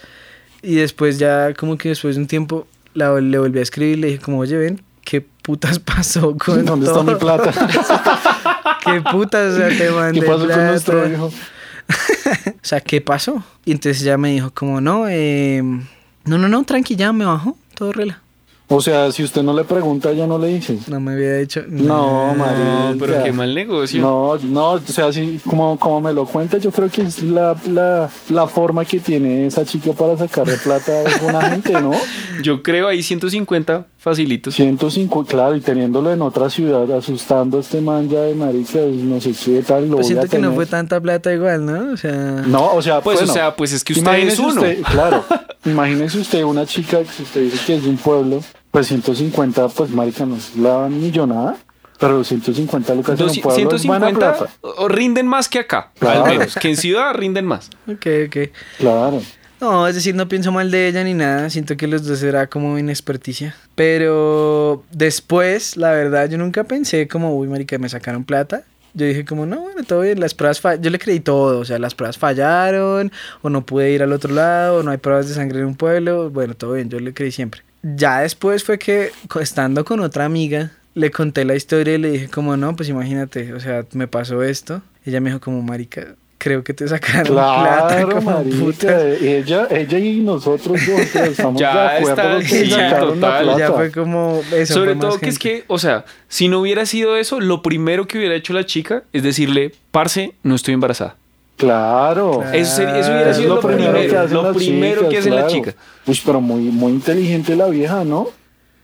Y 0.62 0.76
después 0.76 1.18
ya, 1.18 1.54
como 1.54 1.76
que 1.78 1.90
después 1.90 2.16
de 2.16 2.22
un 2.22 2.26
tiempo, 2.28 2.66
la, 2.94 3.20
le 3.20 3.38
volví 3.38 3.58
a 3.58 3.62
escribir 3.62 3.98
y 3.98 4.00
le 4.00 4.06
dije 4.08 4.20
como, 4.20 4.38
oye, 4.38 4.56
ven, 4.56 4.82
¿qué 5.04 5.20
putas 5.20 5.78
pasó 5.80 6.36
con 6.36 6.64
¿Dónde 6.64 6.86
todo? 6.86 7.00
está 7.00 7.12
mi 7.12 7.18
plata? 7.18 8.78
¿Qué 8.84 9.00
putas? 9.10 9.54
O 9.54 9.56
sea, 9.56 9.68
te 9.68 9.90
mandé 9.90 10.20
¿Qué 10.20 10.26
pasó 10.26 10.44
plata. 10.44 10.54
con 10.60 10.66
nuestro 10.66 11.10
hijo? 11.10 11.32
O 12.46 12.62
sea, 12.62 12.80
¿qué 12.80 13.00
pasó? 13.00 13.42
Y 13.64 13.72
entonces 13.72 14.02
ella 14.02 14.16
me 14.16 14.30
dijo 14.30 14.52
como, 14.52 14.80
no, 14.80 15.08
eh, 15.08 15.60
no, 16.24 16.38
no, 16.38 16.48
no, 16.48 16.62
tranqui, 16.62 16.94
ya 16.94 17.12
me 17.12 17.24
bajó, 17.24 17.56
todo 17.74 17.92
rela. 17.92 18.20
O 18.72 18.80
sea, 18.80 19.10
si 19.10 19.24
usted 19.24 19.42
no 19.42 19.52
le 19.52 19.64
pregunta, 19.64 20.12
ya 20.12 20.28
no 20.28 20.38
le 20.38 20.46
dice. 20.46 20.78
No 20.86 21.00
me 21.00 21.12
había 21.14 21.34
dicho 21.38 21.64
No. 21.68 22.34
No, 22.36 22.94
pero 23.00 23.24
qué 23.24 23.32
mal 23.32 23.52
negocio. 23.52 24.00
No, 24.00 24.36
no, 24.44 24.70
o 24.74 24.80
sea, 24.80 25.06
así 25.06 25.40
como, 25.44 25.76
como 25.76 26.00
me 26.00 26.12
lo 26.12 26.24
cuenta, 26.24 26.56
yo 26.58 26.70
creo 26.70 26.88
que 26.88 27.02
es 27.02 27.20
la, 27.22 27.56
la, 27.68 28.08
la 28.28 28.46
forma 28.46 28.84
que 28.84 29.00
tiene 29.00 29.46
esa 29.46 29.64
chica 29.64 29.92
para 29.92 30.16
sacarle 30.16 30.56
plata 30.56 30.92
a 30.92 31.08
alguna 31.16 31.42
gente, 31.50 31.72
¿no? 31.72 31.90
Yo 32.42 32.62
creo 32.62 32.86
ahí 32.88 33.02
150 33.02 33.86
facilitos. 33.98 34.54
105, 34.54 35.24
claro, 35.26 35.56
y 35.56 35.60
teniéndolo 35.60 36.12
en 36.12 36.22
otra 36.22 36.48
ciudad, 36.48 36.90
asustando 36.92 37.58
a 37.58 37.60
este 37.60 37.80
man 37.80 38.08
ya 38.08 38.20
de 38.22 38.34
marica, 38.34 38.78
no 38.78 39.20
sé 39.20 39.32
qué 39.32 39.62
tal, 39.62 39.88
lo 39.90 39.96
Pues 39.96 40.06
siento 40.06 40.26
que 40.28 40.38
no 40.38 40.52
fue 40.52 40.64
tanta 40.66 41.00
plata 41.00 41.34
igual, 41.34 41.66
¿no? 41.66 41.92
O 41.92 41.96
sea, 41.96 42.12
No, 42.46 42.72
o 42.72 42.80
sea, 42.80 43.00
Pues, 43.02 43.18
bueno, 43.18 43.30
o 43.32 43.34
sea, 43.34 43.56
pues 43.56 43.72
es 43.72 43.82
que 43.84 43.92
usted 43.94 44.02
es 44.04 44.08
imagínese 44.08 44.42
uno. 44.42 44.52
usted, 44.62 44.82
claro, 44.84 45.24
imagínese 45.66 46.18
usted 46.18 46.44
una 46.44 46.64
chica 46.64 46.98
que 47.02 47.22
usted 47.24 47.42
dice 47.42 47.58
que 47.66 47.74
es 47.74 47.82
de 47.82 47.90
un 47.90 47.96
pueblo, 47.98 48.40
pues 48.70 48.86
150, 48.88 49.68
pues 49.68 49.90
marica, 49.90 50.24
no 50.26 50.36
es 50.36 50.56
la 50.56 50.88
millonada, 50.88 51.56
pero 51.98 52.22
150 52.24 52.94
lucas 52.94 53.18
en 53.18 53.26
un 53.26 53.30
Doci- 53.32 53.42
pueblo 53.42 53.76
es 53.76 53.84
buena 53.86 54.06
150 54.08 54.38
plata. 54.38 54.52
o- 54.62 54.88
rinden 54.88 55.26
más 55.26 55.48
que 55.48 55.58
acá. 55.58 55.90
Claro. 55.98 56.24
Al 56.24 56.30
menos. 56.38 56.54
Que 56.54 56.68
en 56.70 56.76
ciudad 56.76 57.14
rinden 57.14 57.44
más. 57.46 57.70
ok, 57.86 58.06
ok. 58.26 58.36
Claro. 58.78 59.20
No, 59.60 59.86
es 59.86 59.94
decir, 59.94 60.14
no 60.14 60.26
pienso 60.26 60.52
mal 60.52 60.70
de 60.70 60.88
ella 60.88 61.04
ni 61.04 61.12
nada. 61.12 61.50
Siento 61.50 61.76
que 61.76 61.86
los 61.86 62.06
dos 62.06 62.22
era 62.22 62.46
como 62.46 62.78
inexperticia. 62.78 63.54
Pero 63.74 64.84
después, 64.90 65.76
la 65.76 65.90
verdad, 65.90 66.30
yo 66.30 66.38
nunca 66.38 66.64
pensé 66.64 67.06
como, 67.08 67.36
uy, 67.36 67.46
marica, 67.48 67.76
me 67.76 67.88
sacaron 67.88 68.24
plata. 68.24 68.62
Yo 68.94 69.04
dije 69.06 69.24
como, 69.24 69.44
no, 69.46 69.60
bueno, 69.60 69.82
todo 69.84 70.00
bien, 70.00 70.18
las 70.18 70.32
pruebas 70.34 70.60
fallaron. 70.60 70.82
Yo 70.84 70.90
le 70.90 70.98
creí 70.98 71.20
todo, 71.20 71.60
o 71.60 71.64
sea, 71.66 71.78
las 71.78 71.94
pruebas 71.94 72.16
fallaron, 72.16 73.12
o 73.42 73.50
no 73.50 73.64
pude 73.66 73.90
ir 73.92 74.02
al 74.02 74.12
otro 74.12 74.32
lado, 74.34 74.78
o 74.78 74.82
no 74.82 74.90
hay 74.92 74.96
pruebas 74.96 75.28
de 75.28 75.34
sangre 75.34 75.60
en 75.60 75.66
un 75.66 75.74
pueblo. 75.76 76.30
Bueno, 76.30 76.54
todo 76.54 76.72
bien, 76.72 76.88
yo 76.88 76.98
le 76.98 77.12
creí 77.12 77.30
siempre. 77.30 77.60
Ya 77.82 78.20
después 78.20 78.64
fue 78.64 78.78
que, 78.78 79.10
estando 79.40 79.84
con 79.84 80.00
otra 80.00 80.24
amiga, 80.24 80.72
le 80.94 81.10
conté 81.10 81.44
la 81.44 81.54
historia 81.54 81.94
y 81.94 81.98
le 81.98 82.10
dije 82.10 82.28
como, 82.28 82.56
no, 82.56 82.76
pues 82.76 82.88
imagínate, 82.88 83.52
o 83.54 83.60
sea, 83.60 83.84
me 83.92 84.06
pasó 84.08 84.42
esto. 84.42 84.82
Ella 85.06 85.20
me 85.20 85.30
dijo 85.30 85.40
como, 85.40 85.62
marica, 85.62 86.14
creo 86.36 86.62
que 86.62 86.74
te 86.74 86.86
sacaron 86.88 87.26
plata. 87.34 87.86
Claro, 87.88 88.10
como 88.16 88.30
marica, 88.32 88.56
putas". 88.58 89.02
ella, 89.22 89.66
ella 89.70 89.98
y 89.98 90.20
nosotros 90.20 90.78
dos 90.86 91.14
estamos 91.14 91.60
Ya 91.60 91.72
de 91.92 91.98
acuerdo 91.98 92.38
está, 92.38 92.48
que 92.48 92.64
la 92.66 92.98
total. 93.00 93.44
plata. 93.44 93.58
Ya 93.58 93.72
fue 93.72 93.90
como 93.92 94.42
eso. 94.52 94.74
Sobre 94.74 94.96
todo 94.96 95.18
que 95.18 95.28
es 95.30 95.38
que, 95.38 95.64
o 95.68 95.78
sea, 95.78 96.04
si 96.28 96.48
no 96.48 96.60
hubiera 96.60 96.84
sido 96.86 97.16
eso, 97.16 97.40
lo 97.40 97.62
primero 97.62 98.06
que 98.06 98.18
hubiera 98.18 98.34
hecho 98.34 98.52
la 98.52 98.66
chica 98.66 99.04
es 99.12 99.22
decirle, 99.22 99.72
parce, 99.90 100.34
no 100.42 100.54
estoy 100.54 100.74
embarazada. 100.74 101.16
Claro. 101.60 102.42
Eso, 102.52 102.76
sería- 102.76 102.98
eso 102.98 103.12
hubiera 103.12 103.30
Es 103.30 103.36
sido 103.36 103.54
lo, 103.56 103.60
primero, 103.60 103.98
hacen 103.98 104.34
lo 104.34 104.42
las 104.42 104.56
primero 104.56 104.94
chicas, 105.02 105.10
que 105.10 105.18
hace 105.18 105.30
la 105.30 105.36
claro. 105.36 105.50
chica. 105.52 105.74
Uy, 106.06 106.20
pero 106.24 106.40
muy, 106.40 106.60
muy 106.62 106.92
inteligente 106.92 107.54
la 107.54 107.66
vieja, 107.68 108.02
¿no? 108.04 108.28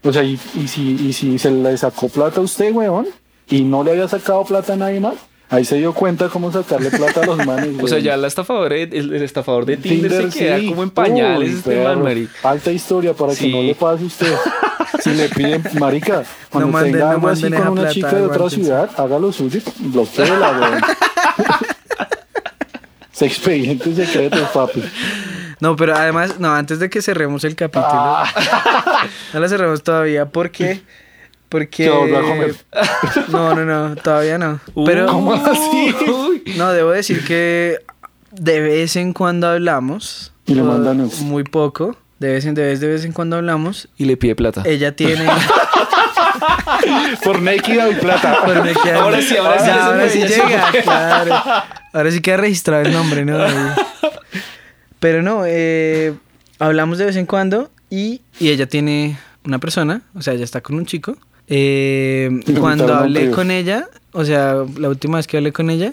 O 0.05 0.12
sea, 0.12 0.23
y, 0.23 0.39
y 0.55 0.69
si, 0.69 0.93
y 1.09 1.12
si 1.12 1.39
se 1.39 1.51
le 1.51 1.77
sacó 1.77 2.09
plata 2.09 2.41
a 2.41 2.45
usted, 2.45 2.73
weón, 2.73 3.07
y 3.49 3.62
no 3.62 3.83
le 3.83 3.93
había 3.93 4.07
sacado 4.09 4.45
plata 4.45 4.75
a 4.75 4.77
nadie 4.77 5.01
más, 5.01 5.15
ahí 5.49 5.65
se 5.65 5.77
dio 5.77 5.95
cuenta 5.95 6.29
cómo 6.29 6.53
sacarle 6.53 6.91
plata 6.91 7.23
a 7.23 7.27
los 7.27 7.45
manes. 7.45 7.71
O 7.83 7.89
sea, 7.89 7.99
ya 7.99 8.17
la 8.17 8.27
estafadora, 8.29 8.77
el, 8.77 8.93
el 9.15 9.23
estafador 9.23 9.65
de 9.65 9.79
Tinder, 9.79 10.31
se 10.31 10.39
queda 10.39 10.59
sí. 10.61 10.69
como 10.69 10.83
en 10.83 10.91
pañales 10.91 11.49
Uy, 11.51 11.55
este 11.57 11.71
perro. 11.71 11.85
man, 11.95 12.03
marica. 12.05 12.33
Alta 12.51 12.71
historia 12.73 13.15
para 13.15 13.33
Sí. 13.35 13.47
que 13.51 13.57
no 13.57 13.62
le 13.62 13.75
pase 13.75 14.05
a 14.05 14.07
usted. 14.07 14.27
Si 15.03 15.11
le 15.11 15.29
piden, 15.29 15.62
marica, 15.79 16.23
cuando 16.51 16.79
tenga 16.81 16.99
no 16.99 17.11
algo 17.11 17.29
así 17.29 17.43
con 17.51 17.55
una 17.69 17.71
plata, 17.73 17.91
chica 17.91 18.12
de 18.15 18.23
otra 18.23 18.49
ciudad, 18.51 18.91
haga 18.97 19.19
lo 19.19 19.31
suyo 19.31 19.61
y 19.79 19.89
bloqueela, 19.89 20.59
weón. 20.59 20.81
Es 23.17 23.23
expediente 23.23 23.95
secreto, 23.95 24.37
papi. 24.53 24.83
No, 25.59 25.75
pero 25.75 25.97
además, 25.97 26.39
no, 26.39 26.53
antes 26.53 26.79
de 26.79 26.91
que 26.91 27.01
cerremos 27.01 27.45
el 27.45 27.55
capítulo, 27.57 27.89
Ah. 27.91 29.07
no 29.33 29.41
lo 29.41 29.49
cerremos 29.49 29.83
todavía, 29.83 30.27
¿por 30.27 30.51
qué? 30.51 30.83
Porque... 31.49 31.85
Que 31.85 31.91
volvió 31.91 32.19
a 32.19 32.23
comer. 32.23 32.55
No, 33.29 33.55
no, 33.55 33.65
no, 33.65 33.97
todavía 33.97 34.37
no. 34.37 34.61
Pero, 34.85 35.07
¿Cómo 35.07 35.33
así? 35.33 35.95
No, 36.59 36.73
debo 36.73 36.91
decir 36.91 37.25
que 37.25 37.79
de 38.33 38.61
vez 38.61 38.97
en 38.97 39.15
cuando 39.15 39.49
hablamos. 39.49 40.33
Y 40.45 40.55
le 40.55 40.63
mandan. 40.63 41.09
Muy 41.23 41.45
poco. 41.45 41.97
De 42.19 42.33
vez 42.33 42.45
en 42.45 42.55
de 42.55 42.63
vez, 42.65 42.81
de 42.81 42.89
vez 42.89 43.05
en 43.07 43.13
cuando 43.13 43.37
hablamos. 43.37 43.89
Y 43.97 44.05
le 44.05 44.17
pide 44.19 44.35
plata. 44.35 44.63
Ella 44.67 44.95
tiene... 44.95 45.27
Por 47.25 47.41
Nequida 47.43 47.89
y 47.91 47.95
plata. 47.95 48.39
Ahora 48.43 49.21
sí, 49.23 49.37
ahora 49.37 49.59
sí, 49.59 49.71
ahora 49.71 49.97
me 49.97 50.09
sí 50.09 50.21
llega, 50.21 50.71
claro. 50.83 51.43
Ahora 51.93 52.11
sí 52.11 52.21
queda 52.21 52.39
registrado 52.39 52.83
el 52.83 52.93
nombre, 52.93 53.25
¿no? 53.25 53.39
Pero 55.01 55.23
no, 55.23 55.43
eh, 55.47 56.15
hablamos 56.59 56.99
de 56.99 57.07
vez 57.07 57.17
en 57.17 57.27
cuando 57.27 57.71
y, 57.91 58.23
y 58.41 58.49
ella 58.49 58.67
tiene 58.67 59.19
una 59.45 59.59
persona, 59.59 60.03
o 60.15 60.23
sea, 60.23 60.35
ella 60.35 60.45
está 60.45 60.61
con 60.61 60.77
un 60.77 60.87
chico. 60.87 61.17
Eh, 61.49 62.41
cuando 62.59 62.93
hablé 62.95 63.31
con 63.31 63.51
ella, 63.51 63.89
o 64.13 64.25
sea, 64.25 64.57
la 64.79 64.89
última 64.89 65.19
vez 65.19 65.27
que 65.27 65.37
hablé 65.37 65.53
con 65.53 65.71
ella, 65.71 65.93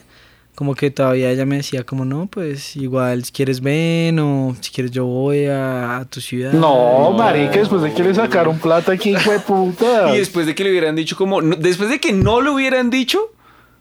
como 0.55 0.75
que 0.75 0.91
todavía 0.91 1.29
ella 1.31 1.45
me 1.45 1.57
decía 1.57 1.83
como 1.83 2.05
no, 2.05 2.27
pues 2.27 2.75
igual 2.75 3.23
si 3.25 3.31
quieres 3.31 3.59
ven 3.61 4.19
o 4.19 4.55
si 4.61 4.71
quieres 4.71 4.91
yo 4.91 5.05
voy 5.05 5.45
a, 5.47 5.97
a 5.97 6.05
tu 6.05 6.21
ciudad. 6.21 6.51
No, 6.53 7.11
marica, 7.11 7.57
después 7.59 7.81
de 7.81 7.93
que 7.93 8.03
le 8.03 8.13
sacaron 8.13 8.59
plata 8.59 8.91
aquí, 8.91 9.13
de 9.13 9.39
puta. 9.39 10.09
Y 10.15 10.17
después 10.19 10.45
de 10.45 10.53
que 10.55 10.63
le 10.63 10.69
hubieran 10.71 10.95
dicho 10.95 11.15
como... 11.15 11.41
no- 11.41 11.55
después 11.55 11.89
de 11.89 11.99
que 11.99 12.13
no 12.13 12.41
lo 12.41 12.53
hubieran 12.53 12.89
dicho... 12.89 13.19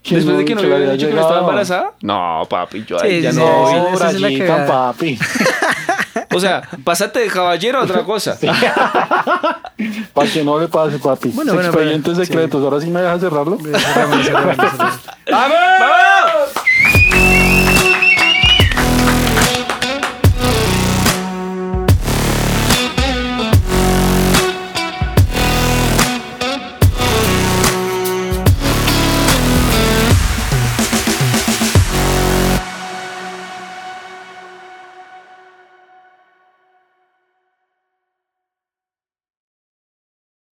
Que 0.02 0.16
Después 0.16 0.32
no- 0.34 0.38
de 0.40 0.44
que 0.44 0.54
no 0.56 0.60
que 0.62 0.66
le 0.66 0.74
hubieran 0.74 0.96
dicho 0.96 1.06
que 1.08 1.14
no 1.14 1.20
estaba 1.20 1.34
llegado. 1.40 1.50
embarazada. 1.50 1.92
No, 2.02 2.42
papi, 2.50 2.84
yo 2.84 2.98
Sí, 2.98 3.06
ahí 3.06 3.22
ya 3.22 3.30
sí, 3.32 3.38
no 3.38 3.44
sí, 3.44 3.74
voy. 3.76 3.80
sí. 3.90 3.94
esa 3.94 4.10
es 4.10 4.20
la 4.48 4.66
papi. 4.66 5.18
O 6.34 6.40
sea, 6.40 6.62
pásate 6.82 7.20
de 7.20 7.26
caballero 7.28 7.78
a 7.80 7.82
otra 7.84 8.02
cosa. 8.04 8.38
Para 10.14 10.30
que 10.30 10.42
no 10.42 10.58
le 10.58 10.66
pase, 10.68 10.98
papi. 10.98 11.28
Bueno, 11.28 11.52
bueno, 11.54 11.68
Expedientes 11.68 12.14
pero- 12.14 12.24
secretos. 12.24 12.64
Ahora 12.64 12.80
sí 12.80 12.88
me 12.90 13.00
deja 13.02 13.18
cerrarlo. 13.18 13.58
Cerramos, 13.58 14.24
cerramos, 14.26 14.56
cerramos. 14.56 15.00
¡Vamos! 15.30 15.56